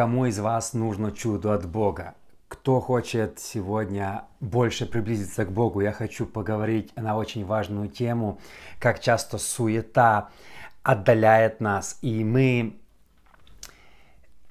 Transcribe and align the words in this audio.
Кому 0.00 0.24
из 0.24 0.38
вас 0.38 0.72
нужно 0.72 1.12
чудо 1.12 1.52
от 1.52 1.68
Бога? 1.68 2.14
Кто 2.48 2.80
хочет 2.80 3.38
сегодня 3.38 4.24
больше 4.40 4.86
приблизиться 4.86 5.44
к 5.44 5.52
Богу? 5.52 5.82
Я 5.82 5.92
хочу 5.92 6.24
поговорить 6.24 6.96
на 6.96 7.18
очень 7.18 7.44
важную 7.44 7.90
тему, 7.90 8.40
как 8.78 9.00
часто 9.00 9.36
суета 9.36 10.30
отдаляет 10.82 11.60
нас, 11.60 11.98
и 12.00 12.24
мы 12.24 12.78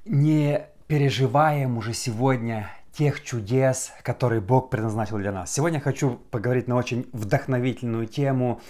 не 0.05 0.67
переживаем 0.85 1.79
уже 1.79 1.95
сегодня 1.95 2.69
тех 2.93 3.23
чудес, 3.23 3.91
которые 4.03 4.41
Бог 4.41 4.69
предназначил 4.69 5.17
для 5.17 5.31
нас. 5.31 5.51
Сегодня 5.51 5.79
хочу 5.79 6.19
поговорить 6.29 6.67
на 6.67 6.75
очень 6.75 7.09
вдохновительную 7.11 8.05
тему, 8.05 8.61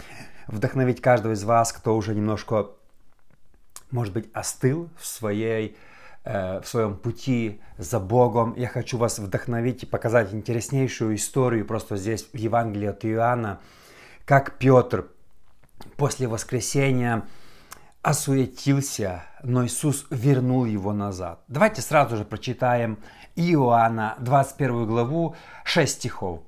вдохновить 0.48 1.02
каждого 1.02 1.34
из 1.34 1.43
вас, 1.43 1.73
кто 1.73 1.98
уже 1.98 2.16
немножко, 2.16 2.68
может 3.91 4.13
быть, 4.13 4.30
остыл 4.31 4.88
в 4.98 5.05
своей 5.05 5.75
в 6.26 6.64
своем 6.66 6.96
пути 6.96 7.62
за 7.78 8.00
Богом. 8.00 8.54
Я 8.58 8.68
хочу 8.68 8.98
вас 8.98 9.20
вдохновить 9.20 9.84
и 9.84 9.86
показать 9.86 10.34
интереснейшую 10.34 11.16
историю 11.16 11.66
просто 11.66 11.98
здесь 11.98 12.28
в 12.32 12.38
Евангелии 12.38 12.88
от 12.88 13.05
Иоанна, 13.05 13.59
как 14.26 14.58
Петр 14.58 15.08
после 15.98 16.28
воскресения 16.28 17.26
осуетился, 18.02 19.23
но 19.44 19.66
Иисус 19.66 20.05
вернул 20.09 20.66
его 20.66 20.94
назад. 20.94 21.42
Давайте 21.48 21.82
сразу 21.82 22.16
же 22.18 22.26
прочитаем 22.26 23.00
Иоанна 23.36 24.16
21 24.20 24.86
главу 24.86 25.36
6 25.64 25.94
стихов. 25.94 26.42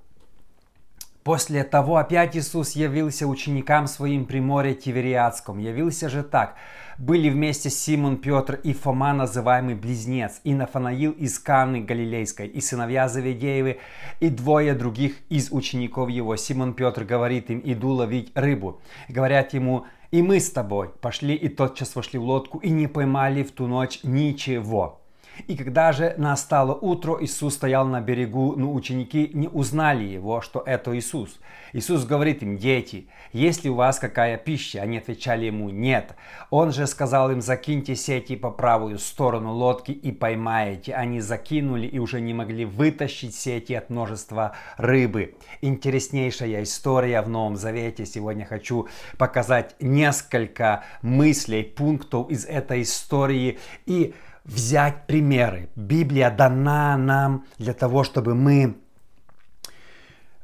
После 1.24 1.64
того 1.64 1.98
опять 1.98 2.36
Иисус 2.36 2.72
явился 2.72 3.28
ученикам 3.28 3.86
своим 3.86 4.26
при 4.26 4.40
море 4.40 4.74
Тивериадском. 4.74 5.60
Явился 5.60 6.10
же 6.10 6.24
так. 6.24 6.56
Были 6.98 7.30
вместе 7.30 7.70
Симон, 7.70 8.18
Петр 8.18 8.60
и 8.64 8.74
Фома, 8.74 9.14
называемый 9.14 9.76
Близнец, 9.76 10.42
и 10.44 10.54
Нафанаил 10.54 11.12
из 11.12 11.38
Каны 11.38 11.82
Галилейской, 11.82 12.48
и 12.48 12.60
сыновья 12.60 13.08
Заведеевы, 13.08 13.80
и 14.20 14.30
двое 14.30 14.74
других 14.74 15.18
из 15.30 15.52
учеников 15.52 16.10
его. 16.10 16.36
Симон 16.36 16.74
Петр 16.74 17.04
говорит 17.04 17.52
им, 17.52 17.62
иду 17.64 17.90
ловить 17.90 18.32
рыбу. 18.34 18.82
Говорят 19.08 19.54
ему, 19.54 19.86
и 20.10 20.22
мы 20.22 20.40
с 20.40 20.50
тобой 20.50 20.90
пошли 20.90 21.36
и 21.36 21.50
тотчас 21.50 21.96
вошли 21.96 22.20
в 22.20 22.24
лодку 22.24 22.58
и 22.58 22.70
не 22.70 22.88
поймали 22.88 23.44
в 23.44 23.52
ту 23.52 23.68
ночь 23.68 24.00
ничего. 24.04 25.01
И 25.48 25.56
когда 25.56 25.92
же 25.92 26.14
настало 26.18 26.74
утро, 26.74 27.18
Иисус 27.22 27.56
стоял 27.56 27.88
на 27.88 28.02
берегу, 28.02 28.56
но 28.56 28.74
ученики 28.74 29.30
не 29.34 29.48
узнали 29.48 30.04
его, 30.04 30.42
что 30.42 30.64
это 30.66 30.98
Иисус. 30.98 31.40
Иисус 31.74 32.06
говорит 32.06 32.44
им, 32.44 32.58
дети, 32.58 33.08
есть 33.34 33.64
ли 33.64 33.70
у 33.70 33.76
вас 33.76 34.00
какая 34.00 34.38
пища? 34.38 34.82
Они 34.82 34.98
отвечали 34.98 35.46
ему, 35.46 35.70
нет. 35.70 36.16
Он 36.50 36.72
же 36.72 36.86
сказал 36.88 37.32
им, 37.32 37.42
закиньте 37.42 37.96
сети 37.96 38.36
по 38.36 38.52
правую 38.52 39.00
сторону 39.00 39.54
лодки 39.54 39.92
и 39.92 40.12
поймаете. 40.12 40.94
Они 40.94 41.22
закинули 41.22 41.88
и 41.88 42.00
уже 42.00 42.20
не 42.20 42.34
могли 42.34 42.66
вытащить 42.66 43.36
сети 43.36 43.74
от 43.74 43.90
множества 43.90 44.54
рыбы. 44.78 45.36
Интереснейшая 45.62 46.64
история 46.64 47.22
в 47.22 47.30
Новом 47.30 47.56
Завете. 47.56 48.06
Сегодня 48.06 48.46
хочу 48.46 48.88
показать 49.18 49.76
несколько 49.80 50.84
мыслей, 51.02 51.64
пунктов 51.64 52.30
из 52.30 52.46
этой 52.46 52.82
истории 52.82 53.60
и 53.86 54.14
взять 54.52 55.08
примеры. 55.08 55.70
Библия 55.76 56.30
дана 56.30 56.98
нам 56.98 57.46
для 57.58 57.74
того, 57.74 58.04
чтобы 58.04 58.36
мы 58.36 58.78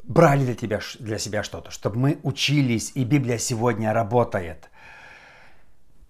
брали 0.03 0.45
для, 0.45 0.55
тебя, 0.55 0.79
для 0.99 1.17
себя 1.19 1.43
что-то, 1.43 1.71
чтобы 1.71 1.97
мы 1.97 2.19
учились, 2.23 2.93
и 2.95 3.03
Библия 3.03 3.37
сегодня 3.37 3.93
работает. 3.93 4.69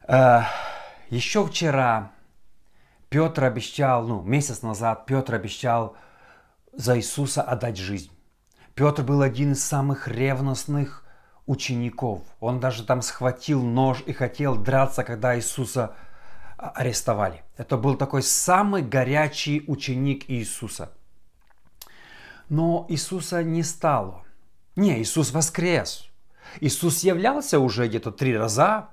Э, 0.07 0.41
еще 1.09 1.45
вчера 1.45 2.11
Петр 3.09 3.43
обещал, 3.45 4.07
ну, 4.07 4.21
месяц 4.21 4.61
назад 4.61 5.05
Петр 5.05 5.33
обещал 5.33 5.95
за 6.73 6.97
Иисуса 6.97 7.41
отдать 7.41 7.77
жизнь. 7.77 8.11
Петр 8.75 9.01
был 9.01 9.23
один 9.23 9.53
из 9.53 9.63
самых 9.63 10.07
ревностных 10.07 11.03
учеников. 11.47 12.21
Он 12.39 12.59
даже 12.59 12.83
там 12.83 13.01
схватил 13.01 13.63
нож 13.63 14.03
и 14.05 14.13
хотел 14.13 14.55
драться, 14.55 15.03
когда 15.03 15.35
Иисуса 15.35 15.95
арестовали. 16.57 17.43
Это 17.55 17.77
был 17.77 17.95
такой 17.95 18.23
самый 18.23 18.81
горячий 18.81 19.63
ученик 19.67 20.29
Иисуса. 20.29 20.91
Но 22.49 22.85
Иисуса 22.89 23.43
не 23.43 23.63
стало. 23.63 24.23
Не, 24.75 25.01
Иисус 25.01 25.31
воскрес. 25.31 26.07
Иисус 26.61 27.03
являлся 27.03 27.59
уже 27.59 27.87
где-то 27.87 28.11
три 28.11 28.35
раза. 28.35 28.89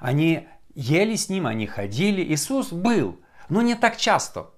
Они 0.00 0.48
ели 0.74 1.16
с 1.16 1.28
ним, 1.28 1.46
они 1.46 1.66
ходили. 1.66 2.22
Иисус 2.22 2.72
был, 2.72 3.18
но 3.48 3.62
не 3.62 3.74
так 3.74 3.96
часто. 3.96 4.50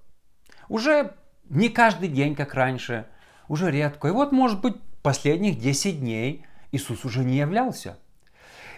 Уже 0.67 1.13
не 1.49 1.69
каждый 1.69 2.09
день, 2.09 2.35
как 2.35 2.53
раньше. 2.53 3.07
Уже 3.47 3.71
редко. 3.71 4.07
И 4.07 4.11
вот, 4.11 4.31
может 4.31 4.61
быть, 4.61 4.75
последних 5.01 5.59
10 5.59 5.99
дней 5.99 6.45
Иисус 6.71 7.05
уже 7.05 7.23
не 7.23 7.37
являлся. 7.37 7.97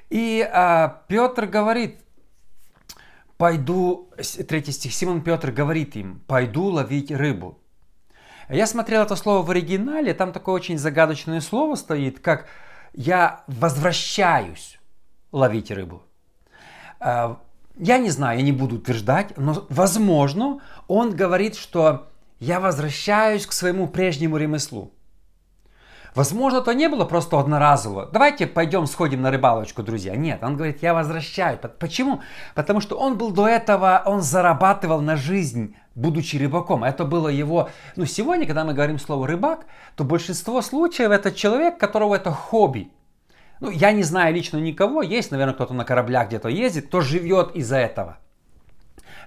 И 0.09 0.47
а, 0.52 1.03
Петр 1.08 1.46
говорит, 1.46 2.00
пойду, 3.41 4.07
третий 4.47 4.72
стих, 4.72 4.94
Симон 4.94 5.22
Петр 5.24 5.50
говорит 5.50 5.96
им, 5.96 6.22
пойду 6.28 6.66
ловить 6.66 7.09
рыбу. 7.09 7.57
Я 8.50 8.68
смотрел 8.68 9.02
это 9.02 9.16
слово 9.16 9.41
в 9.41 9.50
оригинале, 9.50 10.13
там 10.13 10.31
такое 10.31 10.53
очень 10.53 10.78
загадочное 10.78 11.41
слово 11.41 11.74
стоит, 11.74 12.19
как 12.19 12.46
я 12.94 13.44
возвращаюсь 13.47 14.79
ловить 15.31 15.72
рыбу. 15.72 16.03
А, 17.00 17.41
я 17.79 17.97
не 17.97 18.12
знаю, 18.12 18.38
я 18.38 18.46
не 18.46 18.52
буду 18.52 18.75
утверждать, 18.75 19.35
но 19.38 19.66
возможно, 19.69 20.59
он 20.88 21.16
говорит, 21.16 21.56
что 21.56 22.12
я 22.40 22.59
возвращаюсь 22.59 23.47
к 23.47 23.53
своему 23.53 23.88
прежнему 23.88 24.38
ремеслу. 24.38 24.94
Возможно, 26.14 26.58
это 26.58 26.74
не 26.74 26.90
было 26.90 27.06
просто 27.06 27.40
одноразово. 27.40 28.10
Давайте 28.12 28.46
пойдем 28.46 28.86
сходим 28.86 29.22
на 29.22 29.32
рыбалочку, 29.32 29.82
друзья. 29.82 30.16
Нет, 30.16 30.44
он 30.44 30.58
говорит, 30.58 30.82
я 30.82 30.94
возвращаюсь. 30.94 31.60
Почему? 31.80 32.22
Потому 32.54 32.82
что 32.82 32.98
он 32.98 33.18
был 33.18 33.32
до 33.32 33.48
этого, 33.48 34.04
он 34.06 34.22
зарабатывал 34.22 35.00
на 35.00 35.16
жизнь, 35.16 35.76
будучи 35.96 36.36
рыбаком. 36.36 36.84
Это 36.84 37.06
было 37.06 37.30
его... 37.30 37.70
Ну, 37.96 38.06
сегодня, 38.06 38.46
когда 38.46 38.66
мы 38.66 38.74
говорим 38.74 39.00
слово 39.00 39.26
рыбак, 39.26 39.66
то 39.96 40.04
большинство 40.04 40.62
случаев 40.62 41.12
это 41.12 41.32
человек, 41.32 41.78
которого 41.78 42.16
это 42.16 42.32
хобби. 42.32 42.92
Ну, 43.62 43.70
я 43.70 43.94
не 43.94 44.04
знаю 44.04 44.34
лично 44.34 44.58
никого, 44.58 45.02
есть, 45.02 45.32
наверное, 45.32 45.54
кто-то 45.54 45.74
на 45.74 45.86
кораблях 45.86 46.28
где-то 46.28 46.50
ездит, 46.50 46.88
кто 46.88 47.00
живет 47.00 47.56
из-за 47.56 47.78
этого. 47.78 48.18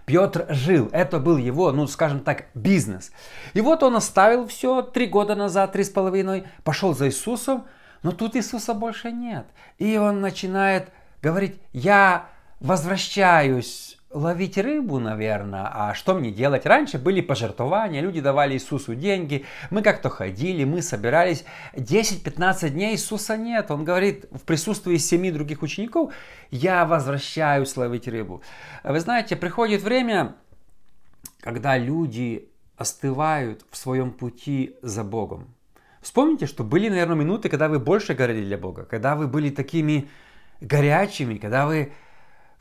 Петр 0.07 0.47
жил. 0.51 0.89
Это 0.93 1.19
был 1.19 1.37
его, 1.37 1.73
ну, 1.73 1.87
скажем 1.87 2.21
так, 2.21 2.47
бизнес. 2.55 3.11
И 3.55 3.61
вот 3.61 3.83
он 3.83 3.97
оставил 3.97 4.47
все 4.47 4.83
три 4.83 5.07
года 5.07 5.35
назад, 5.35 5.73
три 5.73 5.85
с 5.85 5.91
половиной, 5.91 6.45
пошел 6.63 6.95
за 6.95 7.09
Иисусом, 7.09 7.65
но 8.03 8.13
тут 8.13 8.37
Иисуса 8.37 8.75
больше 8.75 9.11
нет. 9.11 9.47
И 9.79 9.97
он 9.97 10.21
начинает 10.21 10.91
говорить, 11.23 11.59
я 11.73 12.27
возвращаюсь 12.61 13.99
ловить 14.15 14.57
рыбу, 14.57 14.99
наверное. 15.01 15.69
А 15.71 15.93
что 15.93 16.15
мне 16.15 16.31
делать? 16.31 16.65
Раньше 16.65 16.99
были 16.99 17.21
пожертвования, 17.21 18.01
люди 18.01 18.21
давали 18.21 18.55
Иисусу 18.55 18.95
деньги, 18.95 19.45
мы 19.71 19.83
как-то 19.83 20.09
ходили, 20.09 20.65
мы 20.65 20.81
собирались. 20.81 21.45
10-15 21.75 22.71
дней 22.71 22.95
Иисуса 22.95 23.37
нет. 23.37 23.71
Он 23.71 23.85
говорит 23.85 24.27
в 24.31 24.43
присутствии 24.43 24.97
семи 24.97 25.31
других 25.31 25.63
учеников, 25.63 26.15
я 26.51 26.87
возвращаюсь 26.87 27.77
ловить 27.77 28.09
рыбу. 28.09 28.43
Вы 28.85 29.01
знаете, 29.01 29.37
приходит 29.37 29.83
время, 29.83 30.37
когда 31.41 31.77
люди 31.77 32.49
остывают 32.77 33.65
в 33.71 33.77
своем 33.77 34.13
пути 34.13 34.77
за 34.83 35.05
Богом. 35.05 35.55
Вспомните, 36.01 36.47
что 36.47 36.65
были, 36.65 36.89
наверное, 36.89 37.17
минуты, 37.17 37.49
когда 37.49 37.69
вы 37.69 37.79
больше 37.79 38.15
горели 38.15 38.45
для 38.45 38.59
Бога, 38.59 38.85
когда 38.85 39.17
вы 39.17 39.27
были 39.27 39.51
такими 39.51 40.09
горячими, 40.61 41.37
когда 41.39 41.67
вы 41.67 41.93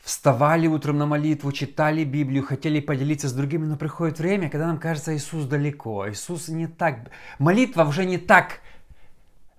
вставали 0.04 0.68
утром 0.68 0.98
на 0.98 1.06
молитву, 1.06 1.52
читали 1.54 2.04
Библию, 2.04 2.44
хотели 2.46 2.82
поделиться 2.82 3.30
с 3.30 3.34
другими, 3.34 3.66
но 3.66 3.78
приходит 3.78 4.20
время, 4.20 4.50
когда 4.50 4.68
нам 4.68 4.78
кажется, 4.78 5.16
Иисус 5.16 5.46
далеко, 5.46 6.10
Иисус 6.10 6.50
не 6.50 6.68
так, 6.68 7.10
молитва 7.40 7.86
уже 7.86 8.04
не 8.04 8.18
так 8.18 8.60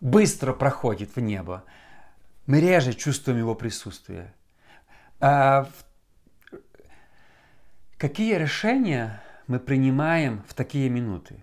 быстро 0.03 0.53
проходит 0.53 1.17
в 1.17 1.21
небо. 1.21 1.65
Мы 2.47 2.61
реже 2.61 2.93
чувствуем 2.93 3.39
Его 3.39 3.55
присутствие. 3.55 4.35
А 5.19 5.67
какие 7.97 8.35
решения 8.35 9.23
мы 9.47 9.59
принимаем 9.59 10.43
в 10.47 10.53
такие 10.53 10.91
минуты? 10.91 11.43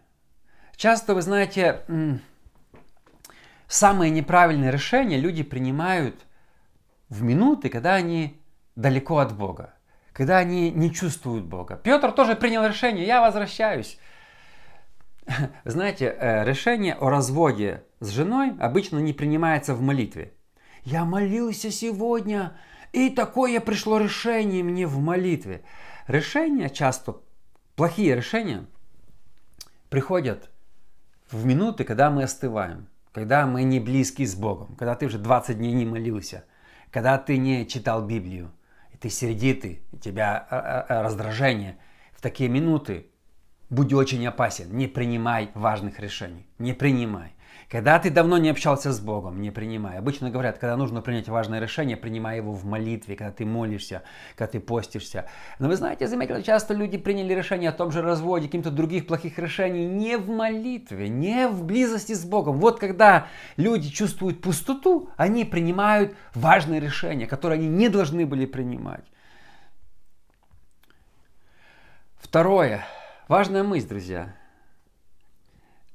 Часто, 0.76 1.16
вы 1.16 1.24
знаете, 1.24 2.20
самые 3.68 4.12
неправильные 4.12 4.70
решения 4.70 5.18
люди 5.18 5.42
принимают 5.42 6.16
в 7.10 7.24
минуты, 7.24 7.70
когда 7.70 7.96
они 7.96 8.41
далеко 8.76 9.20
от 9.20 9.36
Бога, 9.36 9.74
когда 10.14 10.38
они 10.38 10.72
не 10.72 10.94
чувствуют 10.94 11.46
Бога. 11.46 11.76
Петр 11.76 12.12
тоже 12.12 12.36
принял 12.36 12.66
решение, 12.66 13.06
я 13.06 13.22
возвращаюсь. 13.22 13.98
Знаете, 15.66 16.16
э, 16.18 16.44
решение 16.46 16.96
о 16.96 17.10
разводе 17.10 17.84
с 18.00 18.10
женой 18.10 18.54
обычно 18.60 19.00
не 19.00 19.14
принимается 19.14 19.74
в 19.74 19.82
молитве. 19.82 20.34
Я 20.84 21.06
молился 21.06 21.72
сегодня, 21.72 22.58
и 22.92 23.10
такое 23.10 23.60
пришло 23.60 24.00
решение 24.00 24.64
мне 24.64 24.88
в 24.88 25.00
молитве. 25.00 25.64
Решение 26.08 26.70
часто 26.70 27.18
плохие 27.76 28.16
решения 28.16 28.66
приходят 29.90 30.50
в 31.30 31.46
минуты, 31.46 31.84
когда 31.84 32.10
мы 32.10 32.24
остываем, 32.24 32.88
когда 33.12 33.46
мы 33.46 33.64
не 33.64 33.80
близки 33.80 34.26
с 34.26 34.36
Богом, 34.36 34.76
когда 34.76 34.96
ты 34.96 35.06
уже 35.06 35.20
20 35.20 35.58
дней 35.58 35.74
не 35.74 35.86
молился, 35.86 36.46
когда 36.90 37.18
ты 37.18 37.38
не 37.38 37.68
читал 37.68 38.06
Библию, 38.06 38.52
ты 39.02 39.10
сердитый, 39.10 39.82
у 39.92 39.98
тебя 39.98 40.48
а, 40.50 40.86
а, 40.88 41.04
раздражение. 41.04 41.78
В 42.14 42.22
такие 42.22 42.50
минуты 42.50 43.08
будь 43.72 43.94
очень 43.94 44.28
опасен, 44.28 44.76
не 44.78 44.88
принимай 44.88 45.50
важных 45.56 46.00
решений, 46.00 46.46
не 46.60 46.74
принимай. 46.74 47.34
Когда 47.72 48.00
ты 48.00 48.10
давно 48.10 48.38
не 48.38 48.50
общался 48.50 48.92
с 48.92 49.00
Богом, 49.00 49.42
не 49.42 49.50
принимай. 49.50 49.98
Обычно 49.98 50.30
говорят, 50.30 50.58
когда 50.58 50.76
нужно 50.76 51.02
принять 51.02 51.30
важное 51.30 51.62
решение, 51.62 51.96
принимай 51.96 52.36
его 52.36 52.52
в 52.52 52.66
молитве, 52.66 53.16
когда 53.16 53.32
ты 53.32 53.46
молишься, 53.46 54.04
когда 54.36 54.52
ты 54.52 54.60
постишься. 54.60 55.30
Но 55.58 55.70
вы 55.70 55.78
знаете, 55.78 56.04
я 56.04 56.10
заметил, 56.10 56.42
часто 56.42 56.74
люди 56.74 56.98
приняли 56.98 57.34
решение 57.34 57.70
о 57.70 57.72
том 57.72 57.90
же 57.90 58.02
разводе, 58.02 58.48
каким-то 58.48 58.72
других 58.72 59.08
плохих 59.08 59.40
решений 59.40 59.86
не 59.86 60.18
в 60.18 60.28
молитве, 60.28 61.08
не 61.08 61.48
в 61.48 61.64
близости 61.64 62.12
с 62.12 62.26
Богом. 62.26 62.58
Вот 62.58 62.78
когда 62.78 63.28
люди 63.56 63.90
чувствуют 63.90 64.42
пустоту, 64.42 65.10
они 65.16 65.46
принимают 65.46 66.14
важные 66.36 66.82
решения, 66.82 67.26
которые 67.26 67.58
они 67.58 67.70
не 67.70 67.88
должны 67.88 68.26
были 68.26 68.46
принимать. 68.46 69.06
Второе. 72.18 72.86
Важная 73.30 73.64
мысль, 73.64 73.88
друзья. 73.88 74.36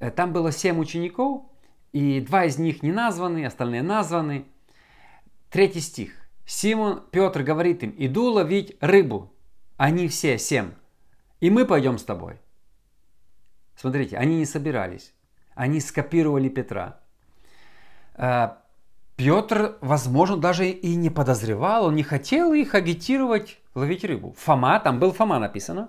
Э, 0.00 0.10
там 0.10 0.32
было 0.32 0.52
семь 0.52 0.78
учеников, 0.78 1.42
и 1.96 2.20
два 2.20 2.44
из 2.44 2.58
них 2.58 2.82
не 2.82 2.92
названы, 2.92 3.46
остальные 3.46 3.82
названы. 3.82 4.44
Третий 5.48 5.80
стих. 5.80 6.10
Симон 6.44 7.02
Петр 7.10 7.42
говорит 7.42 7.82
им, 7.82 7.94
иду 7.96 8.24
ловить 8.24 8.76
рыбу. 8.82 9.32
Они 9.78 10.06
все, 10.08 10.36
семь. 10.36 10.72
И 11.40 11.48
мы 11.48 11.64
пойдем 11.64 11.96
с 11.96 12.04
тобой. 12.04 12.38
Смотрите, 13.76 14.18
они 14.18 14.36
не 14.36 14.44
собирались. 14.44 15.14
Они 15.54 15.80
скопировали 15.80 16.50
Петра. 16.50 17.00
А, 18.14 18.58
Петр, 19.16 19.78
возможно, 19.80 20.36
даже 20.36 20.68
и 20.68 20.96
не 20.96 21.08
подозревал, 21.08 21.86
он 21.86 21.94
не 21.94 22.02
хотел 22.02 22.52
их 22.52 22.74
агитировать 22.74 23.58
ловить 23.74 24.04
рыбу. 24.04 24.34
Фома, 24.36 24.80
там 24.80 24.98
был 24.98 25.12
Фома 25.12 25.38
написано, 25.38 25.88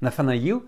Нафанаил, 0.00 0.64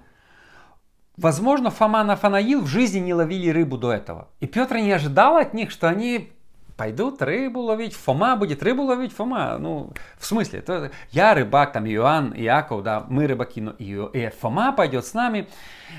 Возможно, 1.17 1.71
Фома 1.71 2.05
Нафанаил 2.05 2.61
в 2.61 2.67
жизни 2.67 2.99
не 2.99 3.15
ловили 3.15 3.49
рыбу 3.49 3.79
до 3.79 3.93
этого. 3.93 4.29
И 4.41 4.47
Петр 4.47 4.77
не 4.77 4.93
ожидал 4.93 5.37
от 5.37 5.55
них, 5.55 5.71
что 5.71 5.89
они 5.89 6.31
пойдут 6.77 7.23
рыбу 7.23 7.61
ловить, 7.61 7.95
Фома 7.95 8.37
будет 8.37 8.63
рыбу 8.63 8.83
ловить, 8.83 9.13
Фома, 9.15 9.57
ну, 9.59 9.93
в 10.19 10.27
смысле, 10.27 10.61
то, 10.61 10.91
я 11.11 11.33
рыбак, 11.35 11.73
там, 11.73 11.87
Иоанн, 11.87 12.35
Иаков, 12.37 12.83
да, 12.83 13.05
мы 13.09 13.27
рыбаки, 13.27 13.63
но 13.63 13.71
и, 13.79 13.99
и 14.13 14.29
Фома 14.41 14.73
пойдет 14.73 15.07
с 15.07 15.15
нами. 15.15 15.49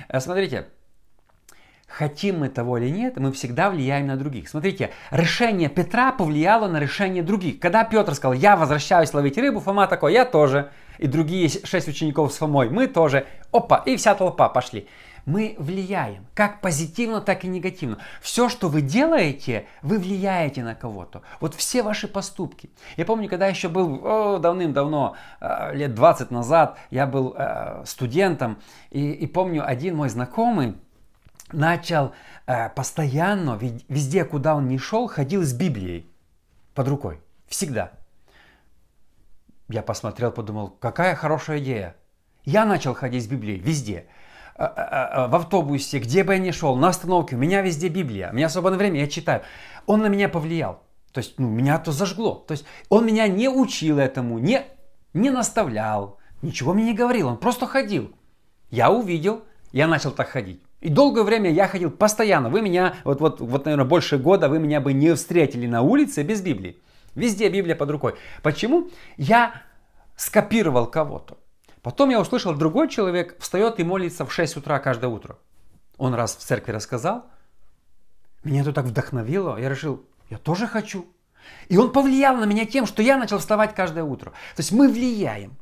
Э, 0.08 0.20
смотрите, 0.20 0.68
хотим 1.88 2.42
мы 2.42 2.50
того 2.50 2.78
или 2.78 2.90
нет, 2.90 3.18
мы 3.18 3.32
всегда 3.32 3.72
влияем 3.72 4.06
на 4.06 4.18
других. 4.18 4.50
Смотрите, 4.50 4.92
решение 5.10 5.70
Петра 5.70 6.12
повлияло 6.12 6.68
на 6.68 6.80
решение 6.80 7.24
других. 7.24 7.60
Когда 7.60 7.84
Петр 7.84 8.14
сказал, 8.14 8.34
я 8.34 8.56
возвращаюсь 8.56 9.12
ловить 9.16 9.40
рыбу, 9.40 9.60
Фома 9.62 9.88
такой, 9.88 10.14
я 10.14 10.26
тоже. 10.26 10.70
И 11.00 11.08
другие 11.08 11.50
шесть 11.50 11.88
учеников 11.88 12.34
с 12.34 12.38
Фомой, 12.38 12.70
мы 12.70 12.86
тоже. 12.86 13.26
Опа, 13.52 13.82
и 13.86 13.96
вся 13.98 14.14
толпа 14.14 14.50
пошли 14.50 14.88
мы 15.28 15.56
влияем, 15.60 16.26
как 16.34 16.62
позитивно, 16.62 17.20
так 17.20 17.44
и 17.44 17.50
негативно. 17.50 17.98
Все, 18.22 18.48
что 18.48 18.70
вы 18.70 18.82
делаете, 18.82 19.68
вы 19.82 20.00
влияете 20.00 20.64
на 20.64 20.74
кого-то. 20.74 21.22
Вот 21.42 21.54
все 21.54 21.84
ваши 21.84 22.08
поступки. 22.08 22.70
Я 22.96 23.06
помню, 23.06 23.28
когда 23.28 23.46
еще 23.46 23.68
был 23.68 24.40
давным-давно, 24.40 25.18
э, 25.42 25.76
лет 25.76 25.94
20 25.94 26.32
назад, 26.32 26.78
я 26.92 27.06
был 27.06 27.36
э, 27.38 27.84
студентом, 27.86 28.58
и, 28.90 29.12
и 29.12 29.28
помню, 29.28 29.68
один 29.68 29.98
мой 29.98 30.08
знакомый 30.08 30.78
начал 31.52 32.14
э, 32.46 32.70
постоянно, 32.70 33.60
везде, 33.90 34.24
куда 34.24 34.56
он 34.56 34.70
не 34.70 34.78
шел, 34.78 35.10
ходил 35.10 35.44
с 35.44 35.52
Библией 35.52 36.10
под 36.74 36.88
рукой. 36.88 37.20
Всегда. 37.48 37.92
Я 39.68 39.82
посмотрел, 39.82 40.32
подумал, 40.32 40.70
какая 40.80 41.16
хорошая 41.16 41.60
идея. 41.60 41.98
Я 42.46 42.64
начал 42.64 42.94
ходить 42.94 43.26
с 43.26 43.28
Библией 43.28 43.60
везде. 43.60 44.06
А, 44.58 44.66
а, 44.66 45.26
а, 45.26 45.28
в 45.28 45.36
автобусе, 45.36 46.00
где 46.00 46.24
бы 46.24 46.34
я 46.34 46.40
ни 46.40 46.50
шел, 46.50 46.76
на 46.76 46.88
остановке, 46.88 47.36
у 47.36 47.40
меня 47.40 47.62
везде 47.62 47.90
Библия, 47.90 48.32
у 48.32 48.34
меня 48.34 48.50
свободное 48.50 48.80
время, 48.80 49.02
я 49.02 49.08
читаю. 49.08 49.44
Он 49.86 50.02
на 50.02 50.08
меня 50.08 50.30
повлиял. 50.30 50.82
То 51.12 51.20
есть, 51.20 51.36
ну, 51.38 51.48
меня 51.48 51.78
то 51.78 51.92
зажгло. 51.92 52.44
То 52.48 52.54
есть, 52.54 52.66
он 52.90 53.06
меня 53.06 53.28
не 53.28 53.50
учил 53.50 54.00
этому, 54.00 54.40
не, 54.40 54.64
не 55.14 55.30
наставлял, 55.30 56.18
ничего 56.42 56.74
мне 56.74 56.86
не 56.86 56.94
говорил, 56.96 57.28
он 57.28 57.38
просто 57.38 57.68
ходил. 57.68 58.12
Я 58.72 58.90
увидел, 58.90 59.44
я 59.74 59.88
начал 59.88 60.12
так 60.12 60.30
ходить. 60.30 60.60
И 60.82 60.90
долгое 60.90 61.24
время 61.24 61.52
я 61.52 61.68
ходил 61.68 61.92
постоянно. 61.92 62.50
Вы 62.50 62.62
меня, 62.62 62.96
вот, 63.04 63.22
вот, 63.22 63.40
вот, 63.40 63.66
наверное, 63.66 63.86
больше 63.86 64.18
года 64.18 64.50
вы 64.50 64.58
меня 64.58 64.82
бы 64.82 64.92
не 64.92 65.14
встретили 65.14 65.68
на 65.68 65.82
улице 65.84 66.24
без 66.24 66.42
Библии. 66.42 66.78
Везде 67.14 67.50
Библия 67.50 67.76
под 67.76 67.92
рукой. 67.92 68.16
Почему? 68.42 68.90
Я 69.18 69.62
скопировал 70.16 70.88
кого-то. 70.88 71.38
Потом 71.82 72.10
я 72.10 72.20
услышал, 72.20 72.54
другой 72.54 72.90
человек 72.90 73.40
встает 73.40 73.80
и 73.80 73.84
молится 73.84 74.26
в 74.26 74.34
6 74.34 74.58
утра 74.58 74.80
каждое 74.80 75.08
утро. 75.08 75.38
Он 75.98 76.14
раз 76.14 76.36
в 76.36 76.40
церкви 76.40 76.72
рассказал. 76.72 77.26
Меня 78.44 78.62
это 78.62 78.74
так 78.74 78.86
вдохновило. 78.86 79.58
Я 79.58 79.70
решил, 79.70 80.06
я 80.30 80.38
тоже 80.38 80.68
хочу. 80.68 81.08
И 81.70 81.78
он 81.78 81.92
повлиял 81.92 82.36
на 82.38 82.46
меня 82.46 82.66
тем, 82.66 82.86
что 82.86 83.02
я 83.02 83.18
начал 83.18 83.40
вставать 83.40 83.74
каждое 83.74 84.04
утро. 84.04 84.32
То 84.56 84.60
есть 84.60 84.72
мы 84.72 84.90
влияем. 84.90 85.58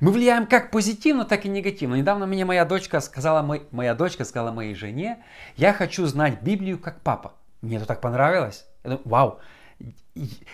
Мы 0.00 0.10
влияем 0.10 0.46
как 0.46 0.70
позитивно, 0.70 1.24
так 1.24 1.44
и 1.44 1.48
негативно. 1.48 1.94
Недавно 1.94 2.26
мне 2.26 2.44
моя 2.44 2.64
дочка 2.64 3.00
сказала, 3.00 3.42
моя 3.70 3.94
дочка 3.94 4.24
сказала 4.24 4.50
моей 4.50 4.74
жене, 4.74 5.24
я 5.56 5.72
хочу 5.72 6.06
знать 6.06 6.42
Библию 6.42 6.78
как 6.78 7.00
папа. 7.00 7.34
Мне 7.60 7.76
это 7.76 7.86
так 7.86 8.00
понравилось. 8.00 8.66
Я 8.82 8.90
думаю, 8.90 9.02
вау. 9.04 9.40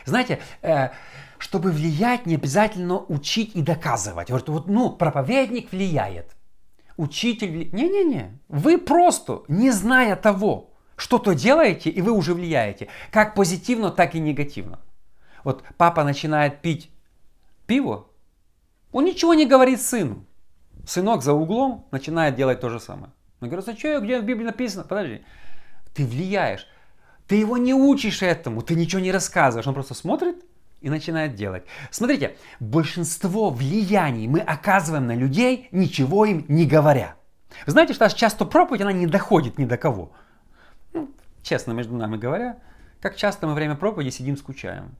Знаете, 0.04 0.40
э, 0.62 0.90
чтобы 1.40 1.72
влиять, 1.72 2.26
не 2.26 2.34
обязательно 2.34 2.98
учить 2.98 3.56
и 3.56 3.62
доказывать. 3.62 4.30
Вот, 4.30 4.48
вот, 4.50 4.68
ну, 4.68 4.90
проповедник 4.90 5.72
влияет, 5.72 6.36
учитель 6.98 7.50
влияет. 7.50 7.72
Не-не-не, 7.72 8.38
вы 8.48 8.76
просто, 8.76 9.42
не 9.48 9.70
зная 9.70 10.16
того, 10.16 10.74
что-то 10.96 11.34
делаете, 11.34 11.88
и 11.88 12.02
вы 12.02 12.12
уже 12.12 12.34
влияете. 12.34 12.88
Как 13.10 13.34
позитивно, 13.34 13.90
так 13.90 14.14
и 14.14 14.20
негативно. 14.20 14.80
Вот 15.42 15.64
папа 15.78 16.04
начинает 16.04 16.60
пить 16.60 16.90
пиво, 17.66 18.08
он 18.92 19.06
ничего 19.06 19.32
не 19.32 19.46
говорит 19.46 19.80
сыну. 19.80 20.26
Сынок 20.86 21.22
за 21.22 21.32
углом 21.32 21.86
начинает 21.90 22.34
делать 22.34 22.60
то 22.60 22.68
же 22.68 22.80
самое. 22.80 23.12
Он 23.40 23.48
говорит, 23.48 23.66
а 23.66 23.78
что, 23.78 24.00
где 24.00 24.20
в 24.20 24.24
Библии 24.24 24.44
написано? 24.44 24.84
Подожди. 24.84 25.22
Ты 25.94 26.04
влияешь. 26.04 26.66
Ты 27.26 27.36
его 27.36 27.56
не 27.56 27.72
учишь 27.72 28.22
этому, 28.22 28.60
ты 28.60 28.74
ничего 28.74 29.00
не 29.00 29.12
рассказываешь. 29.12 29.66
Он 29.66 29.72
просто 29.72 29.94
смотрит 29.94 30.44
и 30.80 30.90
начинает 30.90 31.34
делать. 31.34 31.64
Смотрите, 31.90 32.36
большинство 32.58 33.50
влияний 33.50 34.28
мы 34.28 34.40
оказываем 34.40 35.06
на 35.06 35.14
людей, 35.14 35.68
ничего 35.72 36.24
им 36.24 36.44
не 36.48 36.66
говоря. 36.66 37.16
Вы 37.66 37.72
знаете, 37.72 37.94
что 37.94 38.08
часто 38.08 38.44
проповедь, 38.44 38.80
она 38.80 38.92
не 38.92 39.06
доходит 39.06 39.58
ни 39.58 39.64
до 39.64 39.76
кого. 39.76 40.12
Ну, 40.92 41.10
честно, 41.42 41.72
между 41.72 41.94
нами 41.96 42.16
говоря, 42.16 42.58
как 43.00 43.16
часто 43.16 43.46
мы 43.46 43.54
время 43.54 43.74
проповеди 43.74 44.10
сидим, 44.10 44.36
скучаем. 44.36 44.94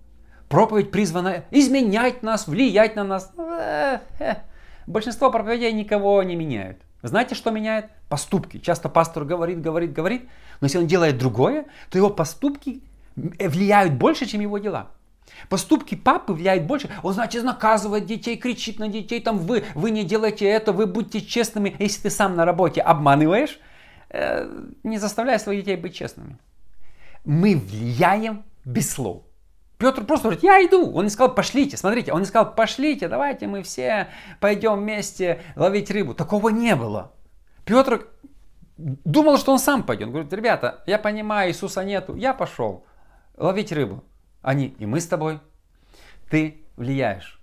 Проповедь 0.48 0.90
призвана 0.90 1.44
изменять 1.50 2.22
нас, 2.22 2.48
влиять 2.48 2.96
на 2.96 3.04
нас. 3.04 3.32
Э, 3.38 4.00
э. 4.18 4.36
Большинство 4.86 5.30
проповедей 5.30 5.72
никого 5.72 6.22
не 6.22 6.34
меняют. 6.34 6.78
Знаете, 7.02 7.34
что 7.34 7.50
меняет? 7.50 7.86
Поступки. 8.08 8.58
Часто 8.58 8.88
пастор 8.88 9.24
говорит, 9.24 9.60
говорит, 9.60 9.92
говорит, 9.92 10.28
но 10.60 10.66
если 10.66 10.78
он 10.78 10.86
делает 10.86 11.18
другое, 11.18 11.66
то 11.88 11.96
его 11.96 12.10
поступки 12.10 12.82
влияют 13.14 13.94
больше, 13.94 14.26
чем 14.26 14.40
его 14.40 14.58
дела. 14.58 14.90
Поступки 15.48 15.94
папы 15.94 16.32
влияют 16.32 16.64
больше. 16.64 16.90
Он, 17.02 17.12
значит, 17.14 17.44
наказывает 17.44 18.06
детей, 18.06 18.36
кричит 18.36 18.78
на 18.78 18.88
детей, 18.88 19.20
там, 19.20 19.38
вы, 19.38 19.64
вы 19.74 19.90
не 19.90 20.04
делаете 20.04 20.46
это, 20.46 20.72
вы 20.72 20.86
будьте 20.86 21.20
честными. 21.20 21.76
Если 21.78 22.02
ты 22.02 22.10
сам 22.10 22.36
на 22.36 22.44
работе 22.44 22.80
обманываешь, 22.80 23.58
э, 24.10 24.48
не 24.82 24.98
заставляй 24.98 25.38
своих 25.38 25.64
детей 25.64 25.76
быть 25.76 25.94
честными. 25.94 26.38
Мы 27.24 27.56
влияем 27.56 28.44
без 28.64 28.90
слов. 28.90 29.22
Петр 29.78 30.04
просто 30.04 30.24
говорит, 30.24 30.42
я 30.42 30.64
иду. 30.64 30.92
Он 30.92 31.04
не 31.04 31.10
сказал, 31.10 31.34
пошлите, 31.34 31.78
смотрите, 31.78 32.12
он 32.12 32.20
не 32.20 32.26
сказал, 32.26 32.54
пошлите, 32.54 33.08
давайте 33.08 33.46
мы 33.46 33.62
все 33.62 34.08
пойдем 34.38 34.74
вместе 34.80 35.40
ловить 35.56 35.90
рыбу. 35.90 36.14
Такого 36.14 36.50
не 36.50 36.76
было. 36.76 37.12
Петр 37.64 38.06
думал, 38.76 39.38
что 39.38 39.52
он 39.52 39.58
сам 39.58 39.82
пойдет. 39.82 40.08
Он 40.08 40.12
говорит, 40.12 40.32
ребята, 40.34 40.82
я 40.86 40.98
понимаю, 40.98 41.50
Иисуса 41.50 41.82
нету, 41.82 42.14
я 42.14 42.34
пошел 42.34 42.84
ловить 43.38 43.72
рыбу. 43.72 44.04
Они 44.42 44.74
и 44.78 44.86
мы 44.86 45.00
с 45.00 45.06
тобой. 45.06 45.40
Ты 46.30 46.62
влияешь. 46.76 47.40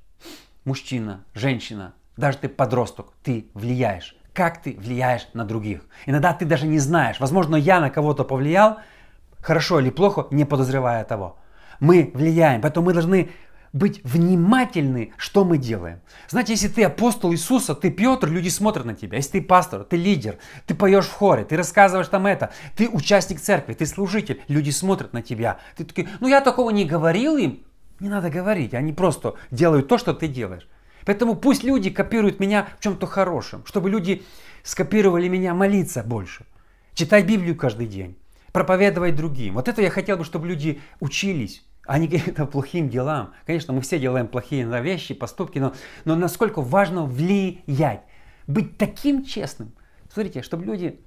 Мужчина, 0.65 1.23
женщина, 1.33 1.93
даже 2.17 2.39
ты 2.39 2.49
подросток, 2.49 3.13
ты 3.23 3.47
влияешь. 3.53 4.15
Как 4.33 4.61
ты 4.61 4.75
влияешь 4.77 5.27
на 5.33 5.45
других. 5.45 5.81
Иногда 6.05 6.33
ты 6.33 6.45
даже 6.45 6.67
не 6.67 6.79
знаешь. 6.79 7.19
Возможно, 7.19 7.55
я 7.55 7.79
на 7.79 7.89
кого-то 7.89 8.23
повлиял, 8.23 8.79
хорошо 9.41 9.79
или 9.79 9.89
плохо, 9.89 10.27
не 10.31 10.45
подозревая 10.45 11.03
того. 11.05 11.37
Мы 11.79 12.11
влияем, 12.13 12.61
поэтому 12.61 12.87
мы 12.87 12.93
должны 12.93 13.31
быть 13.73 14.01
внимательны, 14.03 15.13
что 15.17 15.43
мы 15.43 15.57
делаем. 15.57 16.01
Знаете, 16.29 16.53
если 16.53 16.67
ты 16.67 16.83
апостол 16.83 17.31
Иисуса, 17.33 17.75
ты 17.75 17.91
Петр, 17.91 18.29
люди 18.29 18.49
смотрят 18.49 18.85
на 18.85 18.95
тебя. 18.95 19.17
Если 19.17 19.39
ты 19.39 19.41
пастор, 19.41 19.83
ты 19.83 19.97
лидер, 19.97 20.37
ты 20.65 20.75
поешь 20.75 21.05
в 21.05 21.13
хоре, 21.13 21.43
ты 21.43 21.55
рассказываешь 21.55 22.07
там 22.07 22.25
это, 22.25 22.51
ты 22.75 22.89
участник 22.89 23.39
церкви, 23.39 23.73
ты 23.73 23.85
служитель, 23.85 24.41
люди 24.47 24.69
смотрят 24.69 25.13
на 25.13 25.21
тебя. 25.21 25.59
Ты 25.75 25.85
такой, 25.85 26.07
ну 26.19 26.27
я 26.27 26.41
такого 26.41 26.69
не 26.69 26.85
говорил 26.85 27.37
им. 27.37 27.63
Не 27.99 28.09
надо 28.09 28.29
говорить, 28.29 28.73
они 28.73 28.93
просто 28.93 29.35
делают 29.49 29.87
то, 29.87 29.97
что 29.97 30.13
ты 30.13 30.27
делаешь. 30.27 30.67
Поэтому 31.05 31.35
пусть 31.35 31.63
люди 31.63 31.89
копируют 31.89 32.39
меня 32.39 32.67
в 32.77 32.83
чем-то 32.83 33.07
хорошем, 33.07 33.65
чтобы 33.65 33.89
люди 33.89 34.23
скопировали 34.61 35.27
меня 35.27 35.53
молиться 35.53 36.03
больше, 36.03 36.45
читать 36.93 37.25
Библию 37.25 37.55
каждый 37.55 37.87
день, 37.87 38.17
проповедовать 38.51 39.15
другим. 39.15 39.55
Вот 39.55 39.67
это 39.67 39.81
я 39.81 39.89
хотел 39.89 40.17
бы, 40.17 40.25
чтобы 40.25 40.47
люди 40.47 40.81
учились 40.99 41.63
а 41.87 41.97
не 41.97 42.07
каким-то 42.07 42.45
плохим 42.45 42.89
делам. 42.89 43.33
Конечно, 43.45 43.73
мы 43.73 43.81
все 43.81 43.97
делаем 43.97 44.27
плохие 44.27 44.65
вещи, 44.81 45.13
поступки, 45.13 45.57
но, 45.57 45.73
но 46.05 46.15
насколько 46.15 46.61
важно 46.61 47.05
влиять, 47.05 48.01
быть 48.45 48.77
таким 48.77 49.23
честным. 49.23 49.73
Смотрите, 50.11 50.41
чтобы 50.41 50.65
люди, 50.65 50.99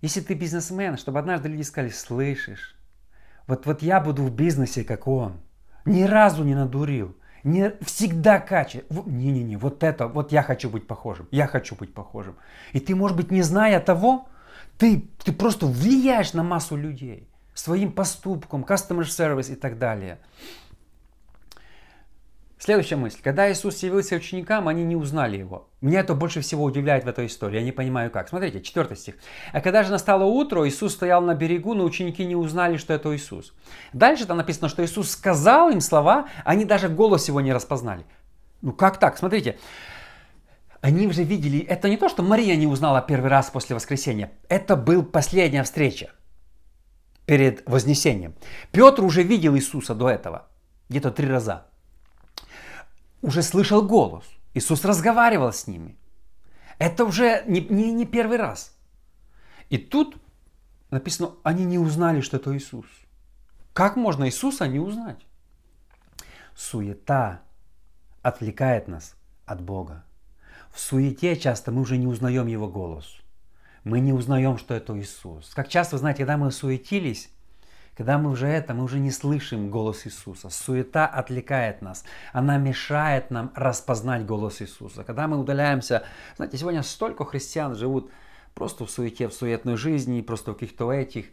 если 0.00 0.20
ты 0.20 0.34
бизнесмен, 0.34 0.96
чтобы 0.96 1.18
однажды 1.18 1.48
люди 1.48 1.62
сказали, 1.62 1.90
слышишь, 1.90 2.76
вот, 3.46 3.66
вот 3.66 3.82
я 3.82 4.00
буду 4.00 4.22
в 4.22 4.34
бизнесе, 4.34 4.82
как 4.82 5.06
он, 5.06 5.40
ни 5.84 6.02
разу 6.02 6.42
не 6.42 6.54
надурил, 6.54 7.14
не, 7.44 7.72
всегда 7.82 8.40
качество. 8.40 9.02
Не-не-не, 9.06 9.56
вот 9.56 9.82
это, 9.82 10.08
вот 10.08 10.32
я 10.32 10.42
хочу 10.42 10.70
быть 10.70 10.86
похожим, 10.86 11.28
я 11.30 11.46
хочу 11.46 11.76
быть 11.76 11.94
похожим. 11.94 12.36
И 12.72 12.80
ты, 12.80 12.94
может 12.94 13.16
быть, 13.16 13.30
не 13.30 13.42
зная 13.42 13.80
того, 13.80 14.28
ты, 14.78 15.08
ты 15.22 15.32
просто 15.32 15.66
влияешь 15.66 16.32
на 16.32 16.42
массу 16.42 16.76
людей 16.76 17.28
своим 17.58 17.92
поступком, 17.92 18.62
customer 18.62 19.02
service 19.02 19.52
и 19.52 19.56
так 19.56 19.78
далее. 19.78 20.18
Следующая 22.58 22.96
мысль. 22.96 23.18
Когда 23.22 23.50
Иисус 23.50 23.82
явился 23.84 24.16
ученикам, 24.16 24.66
они 24.66 24.82
не 24.82 24.96
узнали 24.96 25.36
его. 25.36 25.68
Меня 25.80 26.00
это 26.00 26.14
больше 26.14 26.40
всего 26.40 26.64
удивляет 26.64 27.04
в 27.04 27.08
этой 27.08 27.26
истории. 27.26 27.56
Я 27.56 27.62
не 27.62 27.70
понимаю 27.70 28.10
как. 28.10 28.28
Смотрите, 28.28 28.60
четвертый 28.60 28.96
стих. 28.96 29.14
А 29.52 29.60
когда 29.60 29.84
же 29.84 29.92
настало 29.92 30.24
утро, 30.24 30.68
Иисус 30.68 30.92
стоял 30.92 31.22
на 31.22 31.34
берегу, 31.34 31.74
но 31.74 31.84
ученики 31.84 32.24
не 32.24 32.34
узнали, 32.34 32.76
что 32.76 32.92
это 32.92 33.14
Иисус. 33.14 33.54
Дальше 33.92 34.26
там 34.26 34.38
написано, 34.38 34.68
что 34.68 34.84
Иисус 34.84 35.10
сказал 35.10 35.70
им 35.70 35.80
слова, 35.80 36.28
они 36.44 36.64
даже 36.64 36.88
голос 36.88 37.28
его 37.28 37.40
не 37.40 37.52
распознали. 37.52 38.04
Ну 38.60 38.72
как 38.72 38.98
так? 38.98 39.18
Смотрите. 39.18 39.56
Они 40.80 41.06
уже 41.08 41.24
видели, 41.24 41.60
это 41.60 41.88
не 41.88 41.96
то, 41.96 42.08
что 42.08 42.22
Мария 42.22 42.54
не 42.54 42.68
узнала 42.68 43.00
первый 43.02 43.30
раз 43.30 43.50
после 43.50 43.74
воскресения. 43.74 44.30
Это 44.48 44.76
был 44.76 45.04
последняя 45.04 45.64
встреча 45.64 46.10
перед 47.28 47.68
Вознесением. 47.68 48.34
Петр 48.72 49.04
уже 49.04 49.22
видел 49.22 49.54
Иисуса 49.54 49.94
до 49.94 50.08
этого, 50.08 50.48
где-то 50.88 51.10
три 51.10 51.28
раза. 51.28 51.66
Уже 53.20 53.42
слышал 53.42 53.82
голос. 53.82 54.24
Иисус 54.54 54.82
разговаривал 54.82 55.52
с 55.52 55.66
ними. 55.66 55.98
Это 56.78 57.04
уже 57.04 57.44
не, 57.46 57.60
не, 57.60 57.92
не 57.92 58.06
первый 58.06 58.38
раз. 58.38 58.74
И 59.68 59.76
тут 59.76 60.16
написано, 60.90 61.32
они 61.42 61.66
не 61.66 61.78
узнали, 61.78 62.22
что 62.22 62.38
это 62.38 62.56
Иисус. 62.56 62.86
Как 63.74 63.96
можно 63.96 64.24
Иисуса 64.24 64.66
не 64.66 64.78
узнать? 64.78 65.26
Суета 66.56 67.42
отвлекает 68.22 68.88
нас 68.88 69.16
от 69.44 69.60
Бога. 69.60 70.06
В 70.72 70.80
суете 70.80 71.36
часто 71.36 71.72
мы 71.72 71.82
уже 71.82 71.98
не 71.98 72.06
узнаем 72.06 72.46
Его 72.46 72.68
голос 72.68 73.20
мы 73.84 74.00
не 74.00 74.12
узнаем, 74.12 74.58
что 74.58 74.74
это 74.74 74.98
Иисус. 74.98 75.52
Как 75.54 75.68
часто, 75.68 75.96
вы 75.96 76.00
знаете, 76.00 76.18
когда 76.18 76.36
мы 76.36 76.50
суетились, 76.50 77.30
когда 77.96 78.16
мы 78.16 78.30
уже 78.30 78.46
это, 78.46 78.74
мы 78.74 78.84
уже 78.84 79.00
не 79.00 79.10
слышим 79.10 79.70
голос 79.70 80.06
Иисуса. 80.06 80.50
Суета 80.50 81.06
отвлекает 81.06 81.82
нас. 81.82 82.04
Она 82.32 82.56
мешает 82.56 83.32
нам 83.32 83.50
распознать 83.56 84.24
голос 84.24 84.62
Иисуса. 84.62 85.02
Когда 85.02 85.26
мы 85.26 85.36
удаляемся, 85.36 86.04
знаете, 86.36 86.58
сегодня 86.58 86.84
столько 86.84 87.24
христиан 87.24 87.74
живут 87.74 88.10
просто 88.54 88.86
в 88.86 88.90
суете, 88.90 89.26
в 89.28 89.34
суетной 89.34 89.76
жизни, 89.76 90.20
просто 90.20 90.52
в 90.52 90.54
каких-то 90.54 90.92
этих. 90.92 91.26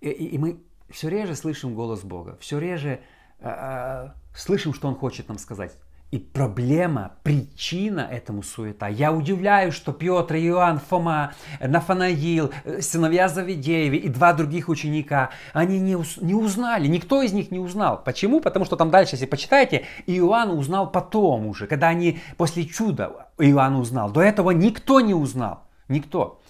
И, 0.00 0.08
и, 0.08 0.24
и 0.28 0.38
мы 0.38 0.62
все 0.88 1.08
реже 1.08 1.34
слышим 1.34 1.74
голос 1.74 2.00
Бога, 2.00 2.38
все 2.40 2.58
реже 2.58 3.00
э, 3.40 4.08
слышим, 4.34 4.72
что 4.72 4.88
Он 4.88 4.94
хочет 4.94 5.28
нам 5.28 5.36
сказать. 5.36 5.76
И 6.10 6.18
проблема, 6.18 7.12
причина 7.22 8.08
этому 8.10 8.42
суета. 8.42 8.88
Я 8.88 9.12
удивляюсь, 9.12 9.74
что 9.74 9.92
Петр, 9.92 10.36
Иоанн, 10.36 10.78
Фома, 10.78 11.34
Нафанаил, 11.60 12.50
э, 12.64 12.80
сыновья 12.80 13.28
Завидееви 13.28 13.98
и 13.98 14.08
два 14.08 14.32
других 14.32 14.70
ученика, 14.70 15.28
они 15.52 15.78
не, 15.78 15.98
не 16.22 16.34
узнали, 16.34 16.86
никто 16.86 17.20
из 17.20 17.34
них 17.34 17.50
не 17.50 17.58
узнал. 17.58 18.02
Почему? 18.02 18.40
Потому 18.40 18.64
что 18.64 18.76
там 18.76 18.90
дальше, 18.90 19.16
если 19.16 19.26
почитаете, 19.26 19.84
Иоанн 20.06 20.50
узнал 20.50 20.90
потом 20.90 21.46
уже, 21.46 21.66
когда 21.66 21.88
они 21.88 22.20
после 22.38 22.64
чуда 22.64 23.28
Иоанн 23.38 23.76
узнал. 23.76 24.10
До 24.10 24.22
этого 24.22 24.52
никто 24.52 25.02
не 25.02 25.12
узнал, 25.12 25.64
никто. 25.88 26.40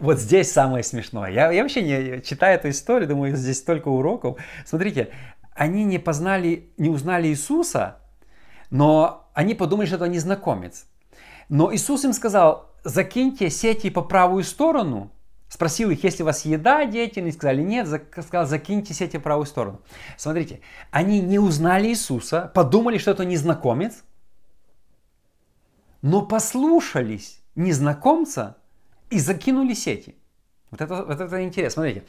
Вот 0.00 0.18
здесь 0.18 0.50
самое 0.50 0.82
смешное. 0.82 1.30
Я, 1.30 1.50
я 1.52 1.62
вообще 1.62 1.82
не 1.82 2.22
читаю 2.22 2.58
эту 2.58 2.70
историю, 2.70 3.08
думаю, 3.08 3.36
здесь 3.36 3.58
столько 3.58 3.88
уроков. 3.88 4.38
Смотрите, 4.64 5.10
они 5.56 5.84
не 5.84 5.98
познали, 5.98 6.70
не 6.76 6.90
узнали 6.90 7.28
Иисуса, 7.28 7.96
но 8.70 9.30
они 9.34 9.54
подумали, 9.54 9.86
что 9.86 9.96
это 9.96 10.06
незнакомец. 10.06 10.86
Но 11.48 11.74
Иисус 11.74 12.04
им 12.04 12.12
сказал, 12.12 12.70
закиньте 12.84 13.50
сети 13.50 13.90
по 13.90 14.02
правую 14.02 14.44
сторону. 14.44 15.10
Спросил 15.48 15.90
их, 15.90 16.02
есть 16.04 16.18
ли 16.18 16.24
у 16.24 16.26
вас 16.26 16.44
еда, 16.44 16.84
дети, 16.84 17.20
они 17.20 17.32
сказали 17.32 17.62
нет, 17.62 17.88
сказал, 18.10 18.46
закиньте 18.46 18.92
сети 18.92 19.16
по 19.16 19.24
правую 19.24 19.46
сторону. 19.46 19.80
Смотрите, 20.16 20.60
они 20.90 21.20
не 21.20 21.38
узнали 21.38 21.88
Иисуса, 21.88 22.50
подумали, 22.54 22.98
что 22.98 23.12
это 23.12 23.24
незнакомец, 23.24 24.02
но 26.02 26.22
послушались 26.22 27.40
незнакомца 27.54 28.56
и 29.08 29.18
закинули 29.18 29.72
сети. 29.72 30.16
Вот 30.70 30.80
это, 30.80 31.04
вот 31.04 31.20
это 31.20 31.44
интересно. 31.44 31.82
Смотрите, 31.82 32.04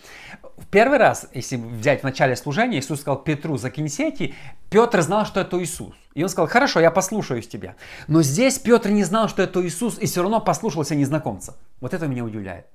в 0.58 0.66
первый 0.68 0.98
раз, 0.98 1.28
если 1.34 1.58
взять 1.58 2.02
в 2.02 2.04
начале 2.04 2.36
служения, 2.36 2.80
Иисус 2.80 3.02
сказал 3.02 3.22
Петру, 3.22 3.58
закинь 3.58 3.88
сети, 3.88 4.34
Петр 4.70 5.02
знал, 5.02 5.26
что 5.26 5.40
это 5.40 5.62
Иисус. 5.62 5.94
И 6.16 6.24
он 6.24 6.30
сказал, 6.30 6.48
хорошо, 6.48 6.80
я 6.80 6.90
послушаюсь 6.90 7.48
тебя. 7.48 7.76
Но 8.08 8.24
здесь 8.24 8.58
Петр 8.58 8.90
не 8.90 9.04
знал, 9.04 9.30
что 9.30 9.44
это 9.44 9.66
Иисус, 9.66 10.00
и 10.00 10.08
все 10.08 10.24
равно 10.24 10.42
послушался 10.42 10.96
незнакомца. 10.96 11.56
Вот 11.82 11.94
это 11.94 12.08
меня 12.08 12.24
удивляет. 12.24 12.66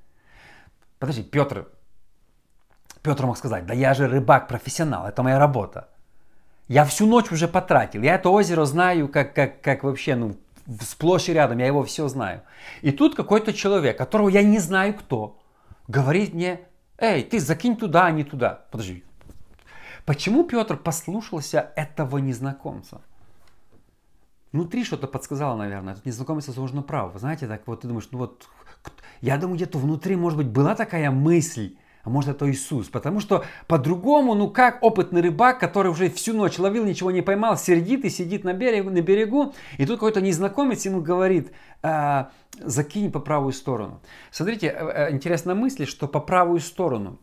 Подожди, 1.01 1.25
Петр, 1.25 1.67
Петр 3.03 3.27
мог 3.27 3.37
сказать, 3.37 3.67
да 3.67 3.75
я 3.75 3.93
же 3.95 4.07
рыбак, 4.07 4.47
профессионал, 4.47 5.09
это 5.09 5.25
моя 5.25 5.41
работа. 5.41 5.89
Я 6.69 6.85
всю 6.85 7.07
ночь 7.07 7.33
уже 7.33 7.49
потратил, 7.49 8.03
я 8.03 8.15
это 8.15 8.29
озеро 8.31 8.65
знаю, 8.65 9.09
как, 9.09 9.35
как, 9.35 9.61
как 9.61 9.83
вообще, 9.83 10.15
ну, 10.15 10.37
сплошь 10.81 11.29
и 11.29 11.33
рядом, 11.33 11.59
я 11.59 11.67
его 11.67 11.83
все 11.83 12.07
знаю. 12.07 12.43
И 12.83 12.93
тут 12.93 13.17
какой-то 13.17 13.53
человек, 13.53 13.99
которого 13.99 14.29
я 14.29 14.45
не 14.45 14.61
знаю 14.61 14.95
кто, 14.95 15.42
говорит 15.89 16.35
мне, 16.35 16.61
эй, 16.99 17.23
ты 17.23 17.41
закинь 17.41 17.77
туда, 17.77 18.07
а 18.07 18.11
не 18.11 18.25
туда. 18.25 18.67
Подожди. 18.71 19.05
Почему 20.05 20.45
Петр 20.45 20.77
послушался 20.77 21.73
этого 21.77 22.19
незнакомца? 22.19 23.01
Внутри 24.53 24.85
что-то 24.85 25.07
подсказало, 25.07 25.57
наверное. 25.57 25.95
Этот 25.95 26.05
незнакомец, 26.05 26.47
возможно, 26.49 26.83
прав. 26.83 27.17
Знаете, 27.17 27.47
так 27.47 27.67
вот 27.67 27.81
ты 27.81 27.89
думаешь, 27.89 28.09
ну 28.11 28.19
вот, 28.19 28.49
я 29.21 29.39
думаю, 29.39 29.57
где-то 29.57 29.79
внутри, 29.79 30.17
может 30.17 30.37
быть, 30.37 30.49
была 30.49 30.75
такая 30.75 31.11
мысль, 31.11 31.77
а 32.05 32.11
может 32.11 32.31
это 32.31 32.51
Иисус. 32.51 32.89
Потому 32.89 33.21
что 33.21 33.45
по-другому, 33.67 34.35
ну 34.35 34.51
как 34.51 34.83
опытный 34.83 35.21
рыбак, 35.21 35.61
который 35.61 35.91
уже 35.91 36.11
всю 36.11 36.35
ночь 36.35 36.59
ловил, 36.59 36.85
ничего 36.85 37.11
не 37.11 37.23
поймал, 37.23 37.57
сердит 37.57 38.05
и 38.05 38.11
сидит 38.11 38.45
на 38.45 38.53
берегу, 38.53 38.91
на 38.91 39.01
берегу, 39.01 39.55
и 39.79 39.87
тут 39.87 39.97
какой-то 39.97 40.21
незнакомец 40.21 40.85
ему 40.85 41.01
говорит, 41.01 41.53
а, 41.83 42.31
закинь 42.59 43.11
по 43.11 43.21
правую 43.21 43.53
сторону. 43.53 44.01
Смотрите, 44.31 44.67
э, 44.69 45.09
э, 45.09 45.13
интересная 45.13 45.55
мысль, 45.55 45.87
что 45.87 46.09
по 46.09 46.21
правую 46.21 46.61
сторону. 46.61 47.19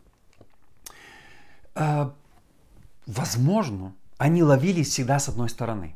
А, 1.74 2.12
возможно, 3.06 3.94
они 4.18 4.42
ловились 4.42 4.88
всегда 4.88 5.18
с 5.18 5.28
одной 5.28 5.48
стороны. 5.48 5.94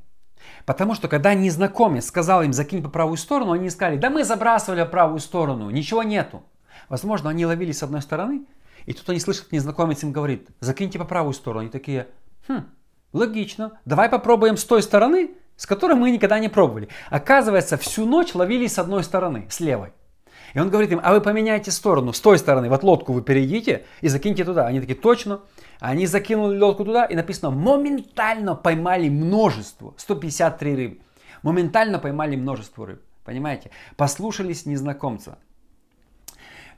Потому 0.66 0.94
что 0.94 1.08
когда 1.08 1.34
незнакомец 1.34 2.06
сказал 2.06 2.42
им 2.42 2.52
закинь 2.52 2.82
по 2.82 2.90
правую 2.90 3.16
сторону, 3.16 3.52
они 3.52 3.70
сказали, 3.70 3.96
да 3.96 4.10
мы 4.10 4.24
забрасывали 4.24 4.84
правую 4.84 5.20
сторону, 5.20 5.70
ничего 5.70 6.02
нету. 6.02 6.42
Возможно, 6.88 7.30
они 7.30 7.46
ловились 7.46 7.78
с 7.78 7.82
одной 7.82 8.02
стороны, 8.02 8.46
и 8.86 8.92
тут 8.92 9.08
они 9.08 9.20
слышат, 9.20 9.52
незнакомец 9.52 10.02
им 10.02 10.12
говорит, 10.12 10.48
закиньте 10.60 10.98
по 10.98 11.04
правую 11.04 11.32
сторону. 11.32 11.60
Они 11.60 11.70
такие, 11.70 12.08
хм, 12.48 12.64
логично, 13.12 13.80
давай 13.84 14.08
попробуем 14.08 14.56
с 14.56 14.64
той 14.64 14.82
стороны, 14.82 15.32
с 15.56 15.66
которой 15.66 15.94
мы 15.94 16.10
никогда 16.10 16.38
не 16.38 16.48
пробовали. 16.48 16.88
Оказывается, 17.10 17.76
всю 17.76 18.06
ночь 18.06 18.34
ловили 18.34 18.66
с 18.66 18.78
одной 18.78 19.04
стороны, 19.04 19.46
с 19.50 19.60
левой. 19.60 19.92
И 20.52 20.60
он 20.60 20.70
говорит 20.70 20.92
им, 20.92 21.00
а 21.02 21.12
вы 21.12 21.20
поменяйте 21.20 21.70
сторону, 21.70 22.12
с 22.12 22.20
той 22.20 22.38
стороны, 22.38 22.68
вот 22.68 22.82
лодку 22.84 23.12
вы 23.12 23.22
перейдите 23.22 23.86
и 24.00 24.08
закиньте 24.08 24.44
туда. 24.44 24.66
Они 24.66 24.80
такие, 24.80 24.94
точно. 24.94 25.40
Они 25.80 26.06
закинули 26.06 26.58
лодку 26.58 26.84
туда, 26.84 27.04
и 27.06 27.16
написано, 27.16 27.50
моментально 27.50 28.54
поймали 28.54 29.08
множество, 29.08 29.94
153 29.96 30.76
рыбы. 30.76 30.98
Моментально 31.42 31.98
поймали 31.98 32.36
множество 32.36 32.86
рыб. 32.86 33.02
Понимаете? 33.24 33.70
Послушались 33.96 34.64
незнакомца. 34.64 35.38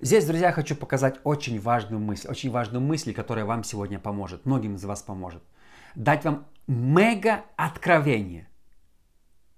Здесь, 0.01 0.27
друзья, 0.27 0.53
хочу 0.53 0.77
показать 0.77 1.19
очень 1.25 1.59
важную 1.61 2.01
мысль, 2.01 2.29
очень 2.29 2.51
важную 2.51 2.83
мысль, 2.83 3.15
которая 3.15 3.45
вам 3.45 3.65
сегодня 3.65 3.99
поможет, 3.99 4.45
многим 4.45 4.75
из 4.75 4.85
вас 4.85 5.03
поможет. 5.03 5.43
Дать 5.95 6.25
вам 6.25 6.47
мега-откровение, 6.67 8.49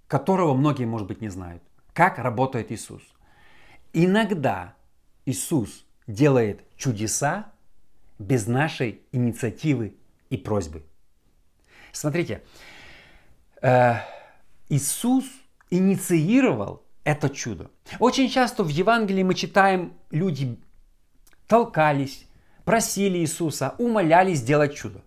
которого 0.06 0.54
многие, 0.54 0.84
может 0.84 1.08
быть, 1.08 1.20
не 1.20 1.28
знают. 1.28 1.62
Как 1.92 2.18
работает 2.18 2.70
Иисус. 2.70 3.02
Иногда 3.92 4.74
Иисус 5.26 5.84
делает 6.06 6.62
чудеса 6.76 7.50
без 8.20 8.46
нашей 8.46 9.02
инициативы 9.10 9.96
и 10.30 10.36
просьбы. 10.36 10.84
Смотрите, 11.90 12.42
э, 13.60 13.94
Иисус 14.68 15.24
инициировал 15.70 16.84
это 17.08 17.30
чудо. 17.30 17.70
Очень 18.00 18.28
часто 18.28 18.62
в 18.62 18.68
Евангелии 18.68 19.22
мы 19.22 19.34
читаем, 19.34 19.94
люди 20.10 20.58
толкались, 21.46 22.26
просили 22.66 23.16
Иисуса, 23.20 23.74
умоляли 23.78 24.34
сделать 24.34 24.74
чудо. 24.74 25.00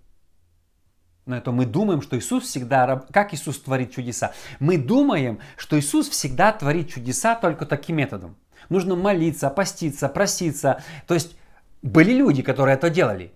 Но 1.28 1.38
это 1.38 1.52
мы 1.52 1.68
думаем, 1.68 2.02
что 2.02 2.18
Иисус 2.18 2.46
всегда, 2.46 3.06
как 3.12 3.36
Иисус 3.36 3.60
творит 3.60 3.92
чудеса? 3.94 4.34
Мы 4.60 4.80
думаем, 4.80 5.38
что 5.58 5.80
Иисус 5.80 6.10
всегда 6.10 6.52
творит 6.52 6.90
чудеса 6.90 7.36
только 7.36 7.68
таким 7.68 7.98
методом. 7.98 8.36
Нужно 8.70 8.96
молиться, 8.96 9.52
поститься, 9.52 10.10
проситься. 10.10 10.84
То 11.06 11.14
есть 11.14 11.38
были 11.84 12.14
люди, 12.14 12.42
которые 12.42 12.78
это 12.78 12.90
делали. 12.90 13.32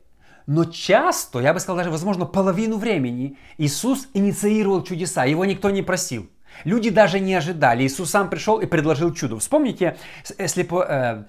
Но 0.48 0.66
часто, 0.66 1.40
я 1.40 1.54
бы 1.54 1.60
сказал 1.60 1.78
даже, 1.78 1.92
возможно, 1.92 2.26
половину 2.26 2.78
времени 2.78 3.38
Иисус 3.60 4.08
инициировал 4.16 4.82
чудеса, 4.82 5.24
его 5.26 5.46
никто 5.46 5.70
не 5.70 5.84
просил. 5.84 6.32
Люди 6.64 6.90
даже 6.90 7.20
не 7.20 7.36
ожидали. 7.36 7.84
Иисус 7.84 8.10
сам 8.10 8.30
пришел 8.30 8.60
и 8.60 8.66
предложил 8.66 9.14
чудо. 9.14 9.38
Вспомните, 9.40 9.98
если 10.38 10.64
э, 10.64 11.24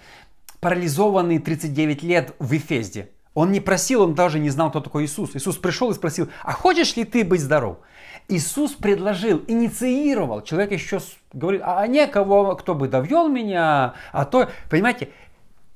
парализованный 0.61 1.39
39 1.39 2.03
лет 2.03 2.35
в 2.39 2.57
Эфезде. 2.57 3.11
Он 3.35 3.53
не 3.53 3.61
просил, 3.61 4.03
он 4.03 4.15
даже 4.15 4.39
не 4.39 4.49
знал, 4.49 4.71
кто 4.71 4.81
такой 4.81 5.05
Иисус. 5.05 5.37
Иисус 5.37 5.59
пришел 5.59 5.91
и 5.91 5.95
спросил, 5.95 6.31
а 6.43 6.53
хочешь 6.53 6.97
ли 6.97 7.05
ты 7.05 7.23
быть 7.23 7.43
здоров? 7.43 7.79
Иисус 8.29 8.73
предложил, 8.73 9.43
инициировал. 9.47 10.41
Человек 10.41 10.73
еще 10.73 11.01
говорит, 11.33 11.61
а 11.65 11.87
некого, 11.87 12.55
кто 12.55 12.75
бы 12.75 12.89
довел 12.89 13.29
меня, 13.29 13.95
а 14.13 14.25
то... 14.25 14.49
Понимаете, 14.71 15.11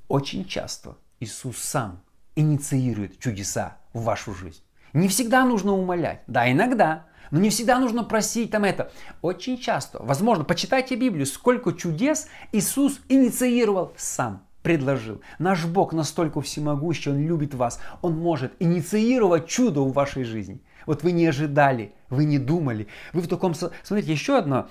очень 0.08 0.46
часто 0.46 0.96
Иисус 1.20 1.58
сам 1.58 2.00
инициирует 2.34 3.18
чудеса 3.18 3.76
в 3.92 4.04
вашу 4.04 4.34
жизнь. 4.34 4.62
Не 4.92 5.08
всегда 5.08 5.44
нужно 5.44 5.72
умолять. 5.72 6.22
Да, 6.26 6.50
иногда. 6.50 7.04
Но 7.30 7.38
не 7.38 7.50
всегда 7.50 7.78
нужно 7.78 8.04
просить 8.04 8.50
там 8.50 8.64
это. 8.64 8.90
Очень 9.22 9.58
часто, 9.58 10.02
возможно, 10.02 10.44
почитайте 10.44 10.96
Библию, 10.96 11.26
сколько 11.26 11.72
чудес 11.72 12.28
Иисус 12.52 13.00
инициировал 13.08 13.92
сам 13.96 14.42
предложил. 14.62 15.22
Наш 15.38 15.64
Бог 15.64 15.92
настолько 15.92 16.40
всемогущий, 16.40 17.10
Он 17.10 17.18
любит 17.18 17.54
вас. 17.54 17.80
Он 18.02 18.18
может 18.18 18.52
инициировать 18.58 19.46
чудо 19.46 19.80
в 19.80 19.92
вашей 19.92 20.24
жизни. 20.24 20.60
Вот 20.86 21.02
вы 21.02 21.12
не 21.12 21.26
ожидали, 21.26 21.94
вы 22.08 22.24
не 22.24 22.38
думали. 22.38 22.88
Вы 23.12 23.22
в 23.22 23.28
таком... 23.28 23.54
Смотрите, 23.54 24.12
еще 24.12 24.36
одно. 24.36 24.68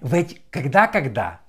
В 0.00 0.14
эти... 0.14 0.40
Когда-когда 0.50 1.40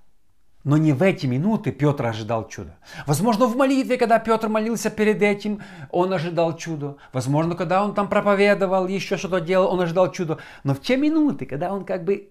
но 0.69 0.77
не 0.77 0.93
в 0.93 1.01
эти 1.01 1.25
минуты 1.25 1.71
Петр 1.71 2.05
ожидал 2.05 2.47
чуда. 2.47 2.77
Возможно, 3.07 3.47
в 3.47 3.57
молитве, 3.57 3.97
когда 3.97 4.19
Петр 4.19 4.49
молился 4.49 4.91
перед 4.91 5.19
этим, 5.23 5.63
он 5.89 6.13
ожидал 6.13 6.55
чуда. 6.55 6.97
Возможно, 7.11 7.55
когда 7.55 7.83
он 7.83 7.95
там 7.95 8.07
проповедовал, 8.07 8.87
еще 8.87 9.17
что-то 9.17 9.41
делал, 9.41 9.73
он 9.73 9.81
ожидал 9.81 10.11
чуда. 10.11 10.37
Но 10.63 10.75
в 10.75 10.79
те 10.79 10.95
минуты, 10.95 11.47
когда 11.47 11.73
он 11.73 11.85
как 11.85 12.03
бы, 12.03 12.29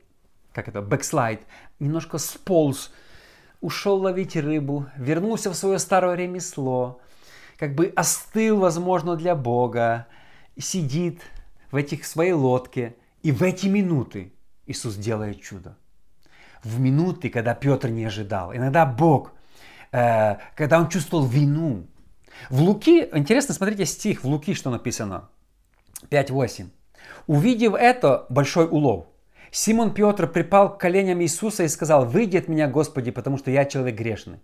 как 0.53 0.69
это, 0.69 0.83
бэкслайд, 0.83 1.41
немножко 1.81 2.19
сполз, 2.19 2.93
ушел 3.61 3.97
ловить 3.97 4.37
рыбу, 4.37 4.87
вернулся 4.97 5.51
в 5.51 5.57
свое 5.57 5.81
старое 5.81 6.15
ремесло, 6.15 7.01
как 7.57 7.75
бы 7.75 7.93
остыл, 7.97 8.59
возможно, 8.59 9.17
для 9.17 9.35
Бога, 9.35 10.07
сидит 10.57 11.23
в 11.73 11.75
этих 11.75 12.07
своей 12.07 12.35
лодке, 12.35 12.95
и 13.25 13.33
в 13.33 13.43
эти 13.43 13.67
минуты 13.67 14.33
Иисус 14.65 14.95
делает 14.95 15.43
чудо 15.43 15.77
в 16.65 16.81
минуты, 16.81 17.31
когда 17.31 17.55
Петр 17.55 17.89
не 17.89 18.07
ожидал. 18.07 18.55
Иногда 18.55 18.87
Бог, 18.87 19.33
э, 19.93 20.37
когда 20.55 20.79
он 20.79 20.89
чувствовал 20.89 21.27
вину. 21.27 21.87
В 22.51 22.61
Луки, 22.61 23.09
интересно, 23.15 23.55
смотрите 23.55 23.87
стих 23.87 24.23
в 24.23 24.29
Луки, 24.29 24.55
что 24.55 24.71
написано. 24.71 25.29
5.8. 26.11 26.67
Увидев 27.27 27.75
это, 27.75 28.27
большой 28.31 28.67
улов. 28.67 29.07
Симон 29.51 29.95
Петр 29.95 30.27
припал 30.33 30.77
к 30.77 30.81
коленям 30.81 31.21
Иисуса 31.21 31.65
и 31.65 31.69
сказал, 31.69 32.05
«Выйди 32.05 32.37
от 32.37 32.49
меня, 32.49 32.69
Господи, 32.69 33.11
потому 33.11 33.39
что 33.39 33.51
я 33.51 33.65
человек 33.65 33.97
грешный». 33.97 34.41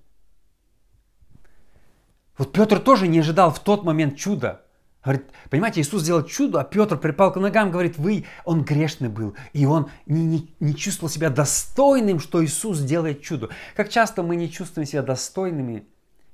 Вот 2.38 2.52
Петр 2.52 2.80
тоже 2.80 3.06
не 3.06 3.20
ожидал 3.20 3.50
в 3.50 3.60
тот 3.60 3.84
момент 3.84 4.16
чуда. 4.16 4.63
Говорит, 5.04 5.26
понимаете, 5.50 5.82
Иисус 5.82 6.02
сделал 6.02 6.24
чудо, 6.24 6.60
а 6.60 6.64
Петр 6.64 6.96
припал 6.96 7.30
к 7.30 7.36
ногам, 7.36 7.70
говорит, 7.70 7.98
вы, 7.98 8.24
он 8.46 8.64
грешный 8.64 9.10
был, 9.10 9.36
и 9.52 9.66
он 9.66 9.90
не, 10.06 10.24
не, 10.24 10.54
не 10.60 10.74
чувствовал 10.74 11.10
себя 11.10 11.28
достойным, 11.28 12.18
что 12.18 12.42
Иисус 12.42 12.80
делает 12.80 13.20
чудо. 13.20 13.50
Как 13.76 13.90
часто 13.90 14.22
мы 14.22 14.36
не 14.36 14.50
чувствуем 14.50 14.86
себя 14.86 15.02
достойными 15.02 15.86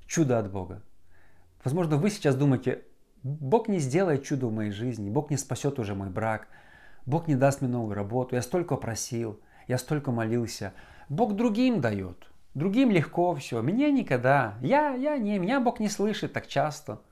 чуда 0.07 0.39
от 0.39 0.49
Бога. 0.49 0.81
Возможно, 1.65 1.97
вы 1.97 2.09
сейчас 2.09 2.35
думаете, 2.35 2.83
Бог 3.23 3.67
не 3.67 3.79
сделает 3.79 4.23
чудо 4.23 4.47
в 4.47 4.53
моей 4.53 4.71
жизни, 4.71 5.09
Бог 5.09 5.29
не 5.31 5.37
спасет 5.37 5.77
уже 5.77 5.93
мой 5.93 6.09
брак, 6.09 6.47
Бог 7.05 7.27
не 7.27 7.35
даст 7.35 7.59
мне 7.59 7.69
новую 7.69 7.93
работу, 7.93 8.35
я 8.35 8.41
столько 8.41 8.77
просил, 8.77 9.39
я 9.67 9.77
столько 9.77 10.11
молился. 10.11 10.73
Бог 11.09 11.35
другим 11.35 11.81
дает, 11.81 12.31
другим 12.53 12.89
легко 12.89 13.35
все, 13.35 13.61
мне 13.61 13.91
никогда, 13.91 14.55
я, 14.61 14.93
я 14.93 15.17
не, 15.17 15.39
меня 15.39 15.59
Бог 15.59 15.81
не 15.81 15.89
слышит 15.89 16.31
так 16.31 16.47
часто– 16.47 17.01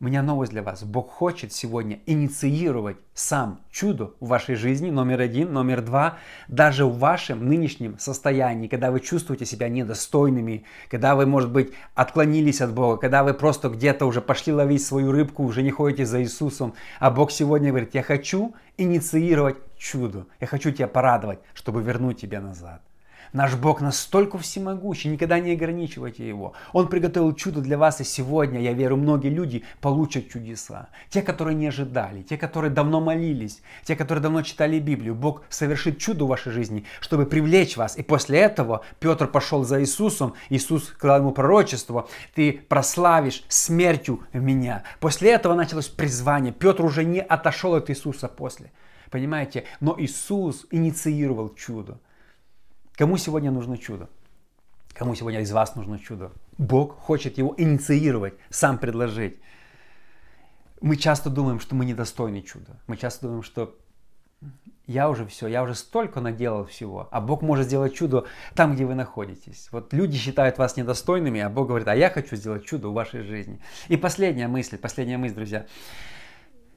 у 0.00 0.04
меня 0.06 0.22
новость 0.22 0.52
для 0.52 0.62
вас. 0.62 0.82
Бог 0.82 1.10
хочет 1.10 1.52
сегодня 1.52 2.00
инициировать 2.06 2.96
сам 3.12 3.60
чудо 3.70 4.12
в 4.18 4.28
вашей 4.28 4.54
жизни, 4.54 4.90
номер 4.90 5.20
один. 5.20 5.52
Номер 5.52 5.82
два, 5.82 6.16
даже 6.48 6.86
в 6.86 6.98
вашем 6.98 7.46
нынешнем 7.46 7.98
состоянии, 7.98 8.66
когда 8.66 8.90
вы 8.90 9.00
чувствуете 9.00 9.44
себя 9.44 9.68
недостойными, 9.68 10.64
когда 10.90 11.14
вы, 11.14 11.26
может 11.26 11.52
быть, 11.52 11.72
отклонились 11.94 12.62
от 12.62 12.72
Бога, 12.72 12.96
когда 12.96 13.22
вы 13.22 13.34
просто 13.34 13.68
где-то 13.68 14.06
уже 14.06 14.22
пошли 14.22 14.54
ловить 14.54 14.82
свою 14.82 15.12
рыбку, 15.12 15.44
уже 15.44 15.62
не 15.62 15.70
ходите 15.70 16.06
за 16.06 16.22
Иисусом, 16.22 16.72
а 16.98 17.10
Бог 17.10 17.30
сегодня 17.30 17.68
говорит, 17.68 17.94
я 17.94 18.02
хочу 18.02 18.54
инициировать 18.78 19.56
чудо, 19.76 20.26
я 20.40 20.46
хочу 20.46 20.70
тебя 20.70 20.88
порадовать, 20.88 21.40
чтобы 21.52 21.82
вернуть 21.82 22.20
тебя 22.20 22.40
назад. 22.40 22.80
Наш 23.32 23.54
Бог 23.54 23.80
настолько 23.80 24.38
всемогущий, 24.38 25.08
никогда 25.08 25.38
не 25.38 25.52
ограничивайте 25.52 26.26
Его. 26.26 26.54
Он 26.72 26.88
приготовил 26.88 27.32
чудо 27.32 27.60
для 27.60 27.78
вас, 27.78 28.00
и 28.00 28.04
сегодня, 28.04 28.60
я 28.60 28.72
верю, 28.72 28.96
многие 28.96 29.28
люди 29.28 29.62
получат 29.80 30.28
чудеса. 30.28 30.88
Те, 31.10 31.22
которые 31.22 31.54
не 31.54 31.68
ожидали, 31.68 32.22
те, 32.22 32.36
которые 32.36 32.72
давно 32.72 33.00
молились, 33.00 33.62
те, 33.84 33.94
которые 33.94 34.22
давно 34.22 34.42
читали 34.42 34.80
Библию. 34.80 35.14
Бог 35.14 35.42
совершит 35.48 35.98
чудо 35.98 36.24
в 36.24 36.28
вашей 36.28 36.50
жизни, 36.50 36.84
чтобы 37.00 37.24
привлечь 37.24 37.76
вас. 37.76 37.96
И 37.96 38.02
после 38.02 38.40
этого 38.40 38.84
Петр 38.98 39.28
пошел 39.28 39.62
за 39.64 39.80
Иисусом, 39.80 40.34
Иисус 40.48 40.88
сказал 40.88 41.18
ему 41.18 41.30
пророчество, 41.30 42.08
ты 42.34 42.60
прославишь 42.68 43.44
смертью 43.48 44.24
меня. 44.32 44.82
После 44.98 45.30
этого 45.30 45.54
началось 45.54 45.88
призвание. 45.88 46.52
Петр 46.52 46.84
уже 46.84 47.04
не 47.04 47.20
отошел 47.20 47.76
от 47.76 47.90
Иисуса 47.90 48.26
после. 48.26 48.72
Понимаете? 49.10 49.64
Но 49.78 49.94
Иисус 49.98 50.66
инициировал 50.72 51.54
чудо. 51.54 52.00
Кому 53.00 53.16
сегодня 53.16 53.50
нужно 53.50 53.78
чудо? 53.78 54.10
Кому 54.92 55.14
сегодня 55.14 55.40
из 55.40 55.50
вас 55.52 55.74
нужно 55.74 55.98
чудо? 55.98 56.32
Бог 56.58 56.98
хочет 56.98 57.38
его 57.38 57.54
инициировать, 57.56 58.34
сам 58.50 58.76
предложить. 58.76 59.38
Мы 60.82 60.96
часто 60.96 61.30
думаем, 61.30 61.60
что 61.60 61.74
мы 61.74 61.86
недостойны 61.86 62.42
чуда. 62.42 62.78
Мы 62.86 62.98
часто 62.98 63.22
думаем, 63.22 63.42
что 63.42 63.74
я 64.86 65.08
уже 65.08 65.24
все, 65.24 65.46
я 65.46 65.62
уже 65.62 65.76
столько 65.76 66.20
наделал 66.20 66.66
всего, 66.66 67.08
а 67.10 67.22
Бог 67.22 67.40
может 67.40 67.68
сделать 67.68 67.94
чудо 67.94 68.26
там, 68.54 68.74
где 68.74 68.84
вы 68.84 68.94
находитесь. 68.94 69.68
Вот 69.72 69.94
люди 69.94 70.18
считают 70.18 70.58
вас 70.58 70.76
недостойными, 70.76 71.40
а 71.40 71.48
Бог 71.48 71.68
говорит, 71.68 71.88
а 71.88 71.96
я 71.96 72.10
хочу 72.10 72.36
сделать 72.36 72.66
чудо 72.66 72.90
в 72.90 72.92
вашей 72.92 73.22
жизни. 73.22 73.60
И 73.88 73.96
последняя 73.96 74.46
мысль, 74.46 74.76
последняя 74.76 75.16
мысль, 75.16 75.36
друзья. 75.36 75.64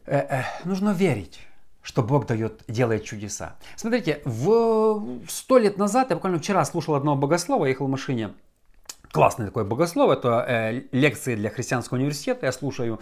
Э 0.05 0.21
-э, 0.21 0.43
нужно 0.63 0.91
верить 0.91 1.41
что 1.83 2.01
Бог 2.01 2.25
дает, 2.25 2.63
делает 2.67 3.03
чудеса. 3.03 3.57
Смотрите, 3.75 4.21
в 4.25 5.19
сто 5.29 5.57
лет 5.57 5.77
назад, 5.77 6.09
я 6.09 6.15
буквально 6.15 6.39
вчера 6.39 6.65
слушал 6.65 6.95
одного 6.95 7.17
богослова, 7.17 7.65
ехал 7.65 7.87
в 7.87 7.89
машине, 7.89 8.31
классный 9.11 9.45
такой 9.45 9.65
богослов, 9.65 10.09
это 10.09 10.43
э, 10.47 10.81
лекции 10.91 11.35
для 11.35 11.51
христианского 11.51 11.97
университета, 11.97 12.47
я 12.47 12.51
слушаю. 12.51 12.99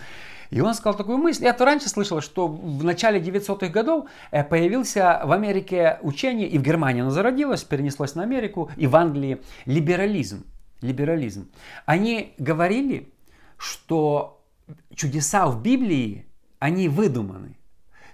И 0.50 0.60
он 0.60 0.74
сказал 0.74 0.98
такую 0.98 1.18
мысль, 1.20 1.46
я-то 1.46 1.64
раньше 1.64 1.88
слышал, 1.88 2.20
что 2.20 2.48
в 2.48 2.84
начале 2.84 3.22
900-х 3.22 3.68
годов 3.68 4.10
э, 4.32 4.44
появился 4.44 5.22
в 5.24 5.32
Америке 5.32 6.00
учение, 6.02 6.50
и 6.50 6.58
в 6.58 6.64
Германии 6.64 7.02
оно 7.02 7.12
зародилось, 7.12 7.64
перенеслось 7.64 8.16
на 8.16 8.24
Америку, 8.24 8.70
и 8.76 8.88
в 8.88 8.96
Англии 8.96 9.42
либерализм. 9.66 10.44
Либерализм. 10.82 11.50
Они 11.86 12.34
говорили, 12.40 13.14
что 13.58 14.44
чудеса 14.96 15.48
в 15.48 15.62
Библии, 15.62 16.26
они 16.60 16.90
выдуманы 16.90 17.56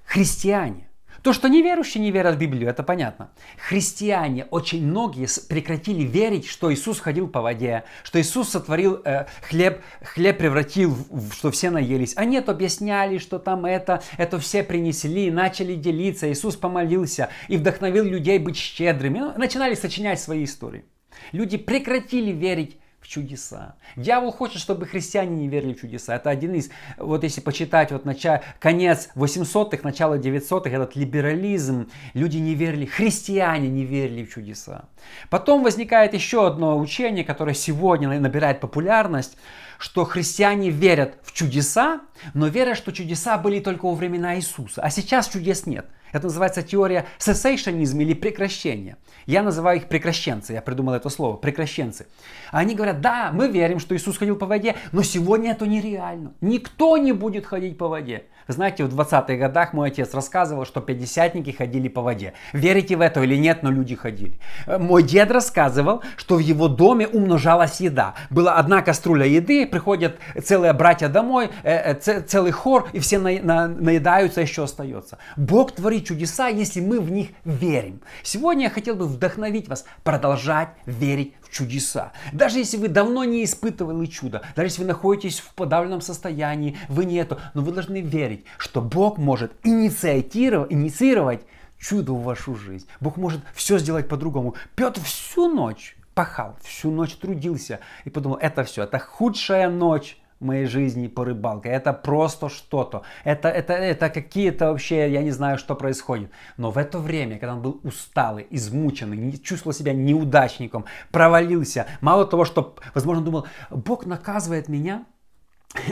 христиане. 0.08 0.88
То, 1.24 1.34
что 1.34 1.50
неверующие 1.50 2.02
не 2.02 2.12
верят 2.12 2.36
в 2.36 2.38
Библию, 2.38 2.70
это 2.70 2.84
понятно. 2.84 3.32
Христиане, 3.58 4.46
очень 4.46 4.86
многие 4.86 5.28
прекратили 5.50 6.04
верить, 6.04 6.48
что 6.48 6.74
Иисус 6.74 7.00
ходил 7.00 7.28
по 7.28 7.42
воде, 7.42 7.84
что 8.04 8.22
Иисус 8.22 8.50
сотворил 8.50 9.02
э, 9.04 9.26
хлеб, 9.42 9.82
хлеб 10.02 10.38
превратил, 10.38 10.96
в, 11.10 11.34
что 11.34 11.52
все 11.52 11.70
наелись. 11.70 12.14
Они 12.16 12.38
это 12.38 12.54
объясняли, 12.54 13.18
что 13.18 13.40
там 13.40 13.66
это, 13.66 14.02
это 14.18 14.40
все 14.40 14.64
принесли, 14.64 15.30
начали 15.30 15.76
делиться, 15.76 16.32
Иисус 16.32 16.56
помолился 16.56 17.30
и 17.50 17.58
вдохновил 17.58 18.06
людей 18.06 18.40
быть 18.40 18.56
щедрыми. 18.56 19.20
Ну, 19.20 19.34
начинали 19.38 19.74
сочинять 19.74 20.22
свои 20.22 20.46
истории. 20.46 20.86
Люди 21.34 21.58
прекратили 21.58 22.32
верить 22.32 22.78
чудеса. 23.08 23.76
Дьявол 23.96 24.32
хочет, 24.32 24.62
чтобы 24.62 24.86
христиане 24.86 25.36
не 25.36 25.48
верили 25.48 25.74
в 25.74 25.82
чудеса. 25.82 26.16
Это 26.16 26.30
один 26.30 26.54
из, 26.56 26.70
вот 26.98 27.24
если 27.24 27.42
почитать 27.42 27.92
вот 27.92 28.06
начало, 28.06 28.42
конец 28.60 29.10
800-х, 29.16 29.80
начало 29.84 30.20
900-х, 30.20 30.70
этот 30.70 30.96
либерализм, 30.96 31.90
люди 32.14 32.38
не 32.38 32.54
верили, 32.54 32.86
христиане 32.86 33.70
не 33.70 33.86
верили 33.86 34.26
в 34.26 34.34
чудеса. 34.34 34.86
Потом 35.30 35.64
возникает 35.64 36.14
еще 36.14 36.46
одно 36.46 36.78
учение, 36.78 37.24
которое 37.24 37.54
сегодня 37.54 38.20
набирает 38.20 38.60
популярность, 38.60 39.38
что 39.78 40.06
христиане 40.06 40.70
верят 40.70 41.18
в 41.24 41.34
чудеса, 41.34 42.02
но 42.34 42.48
верят, 42.48 42.78
что 42.78 42.92
чудеса 42.92 43.38
были 43.38 43.60
только 43.60 43.86
во 43.86 43.94
времена 43.94 44.36
Иисуса, 44.36 44.82
а 44.82 44.90
сейчас 44.90 45.30
чудес 45.30 45.66
нет. 45.66 45.86
Это 46.12 46.26
называется 46.26 46.62
теория 46.62 47.06
сессейшенизма 47.18 48.02
или 48.02 48.14
прекращения. 48.14 48.98
Я 49.26 49.44
называю 49.44 49.78
их 49.78 49.88
прекращенцы, 49.88 50.54
я 50.54 50.62
придумал 50.62 50.94
это 50.94 51.10
слово, 51.10 51.36
прекращенцы. 51.36 52.08
Они 52.52 52.76
говорят, 52.76 53.02
да, 53.02 53.32
мы 53.34 53.50
верим, 53.50 53.80
что 53.80 53.96
Иисус 53.96 54.18
ходил 54.18 54.38
по 54.38 54.46
воде, 54.46 54.76
но 54.92 55.04
сегодня 55.04 55.52
это 55.52 55.68
нереально. 55.68 56.34
Никто 56.42 56.98
не 56.98 57.12
будет 57.12 57.46
ходить 57.46 57.78
по 57.78 57.88
воде. 57.88 58.24
Знаете, 58.48 58.86
в 58.86 58.98
20-х 58.98 59.36
годах 59.36 59.74
мой 59.74 59.90
отец 59.90 60.14
рассказывал, 60.14 60.66
что 60.66 60.80
пятидесятники 60.80 61.52
ходили 61.52 61.90
по 61.90 62.02
воде. 62.02 62.34
Верите 62.54 62.96
в 62.96 63.02
это 63.02 63.22
или 63.22 63.36
нет, 63.36 63.62
но 63.62 63.72
люди 63.72 63.96
ходили. 63.96 64.40
Э, 64.66 64.78
мой 64.78 65.04
дед 65.04 65.32
рассказывал, 65.32 66.02
что 66.16 66.36
в 66.36 66.40
его 66.40 66.70
доме 66.70 67.08
умножалась 67.08 67.82
еда. 67.82 68.16
Была 68.30 68.56
одна 68.56 68.82
кастрюля 68.82 69.26
еды, 69.26 69.68
приходят 69.68 70.18
целые 70.42 70.72
братья 70.72 71.10
домой, 71.10 71.50
э, 71.64 71.96
э, 71.96 72.22
целый 72.22 72.52
хор, 72.52 72.88
и 72.94 73.00
все 73.00 73.20
наедаются, 73.20 74.40
еще 74.40 74.64
остается. 74.64 75.18
Бог 75.36 75.74
творит 75.74 76.07
чудеса, 76.08 76.48
если 76.48 76.80
мы 76.80 77.00
в 77.00 77.12
них 77.12 77.30
верим. 77.44 78.02
Сегодня 78.24 78.66
я 78.66 78.70
хотел 78.70 78.96
бы 78.96 79.06
вдохновить 79.06 79.68
вас 79.68 79.86
продолжать 80.04 80.70
верить 80.86 81.34
в 81.42 81.52
чудеса. 81.52 82.14
Даже 82.32 82.60
если 82.60 82.78
вы 82.78 82.88
давно 82.88 83.24
не 83.24 83.44
испытывали 83.44 84.06
чудо, 84.06 84.42
даже 84.56 84.68
если 84.68 84.82
вы 84.82 84.88
находитесь 84.88 85.40
в 85.40 85.54
подавленном 85.54 86.02
состоянии, 86.02 86.78
вы 86.88 87.06
нету, 87.06 87.40
но 87.54 87.62
вы 87.62 87.72
должны 87.72 88.02
верить, 88.02 88.46
что 88.58 88.82
Бог 88.82 89.18
может 89.18 89.52
инициировать, 89.64 90.72
инициировать 90.72 91.42
чудо 91.80 92.14
в 92.14 92.24
вашу 92.24 92.56
жизнь. 92.56 92.88
Бог 93.00 93.18
может 93.18 93.42
все 93.54 93.78
сделать 93.78 94.08
по-другому. 94.08 94.56
Петр 94.76 95.02
всю 95.02 95.48
ночь 95.54 95.96
пахал, 96.14 96.58
всю 96.64 96.90
ночь 96.90 97.16
трудился 97.16 97.80
и 98.04 98.10
подумал, 98.10 98.38
это 98.42 98.64
все, 98.64 98.84
это 98.84 98.98
худшая 98.98 99.70
ночь 99.70 100.18
моей 100.40 100.66
жизни 100.66 101.08
по 101.08 101.26
рыбалке. 101.26 101.70
Это 101.70 101.94
просто 101.94 102.50
что-то. 102.50 103.04
Это, 103.24 103.50
это, 103.50 103.74
это 103.74 104.10
какие-то 104.10 104.72
вообще, 104.72 105.12
я 105.12 105.24
не 105.24 105.32
знаю, 105.32 105.58
что 105.58 105.76
происходит. 105.76 106.32
Но 106.58 106.72
в 106.72 106.78
это 106.78 107.00
время, 107.00 107.38
когда 107.40 107.56
он 107.56 107.62
был 107.62 107.80
усталый, 107.84 108.48
измученный, 108.50 109.38
чувствовал 109.40 109.74
себя 109.74 109.94
неудачником, 109.94 110.86
провалился, 111.12 111.88
мало 112.02 112.26
того, 112.26 112.46
что, 112.46 112.76
возможно, 112.94 113.24
думал, 113.24 113.48
Бог 113.70 114.06
наказывает 114.06 114.68
меня, 114.68 115.06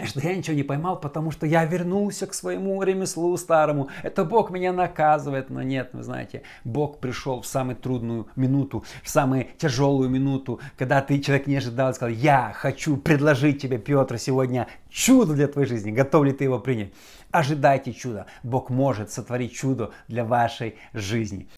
что 0.05 0.19
я 0.19 0.35
ничего 0.35 0.55
не 0.55 0.63
поймал, 0.63 0.99
потому 0.99 1.31
что 1.31 1.45
я 1.45 1.65
вернулся 1.65 2.27
к 2.27 2.33
своему 2.33 2.81
ремеслу 2.83 3.35
старому. 3.37 3.89
Это 4.03 4.23
Бог 4.25 4.51
меня 4.51 4.73
наказывает. 4.73 5.49
Но 5.49 5.61
нет, 5.61 5.89
вы 5.93 6.03
знаете, 6.03 6.43
Бог 6.63 6.99
пришел 6.99 7.41
в 7.41 7.47
самую 7.47 7.75
трудную 7.75 8.27
минуту, 8.35 8.83
в 9.03 9.09
самую 9.09 9.47
тяжелую 9.57 10.09
минуту, 10.09 10.59
когда 10.77 11.01
ты 11.01 11.19
человек 11.19 11.47
не 11.47 11.57
ожидал, 11.57 11.93
сказал, 11.93 12.13
я 12.15 12.53
хочу 12.55 12.97
предложить 12.97 13.61
тебе, 13.61 13.77
Петр, 13.77 14.17
сегодня 14.17 14.67
чудо 14.89 15.33
для 15.33 15.47
твоей 15.47 15.67
жизни. 15.67 15.91
Готов 15.91 16.25
ли 16.25 16.31
ты 16.31 16.45
его 16.45 16.59
принять? 16.59 16.91
Ожидайте 17.31 17.91
чуда. 17.91 18.27
Бог 18.43 18.69
может 18.69 19.11
сотворить 19.11 19.53
чудо 19.53 19.91
для 20.07 20.23
вашей 20.23 20.75
жизни. 20.93 21.49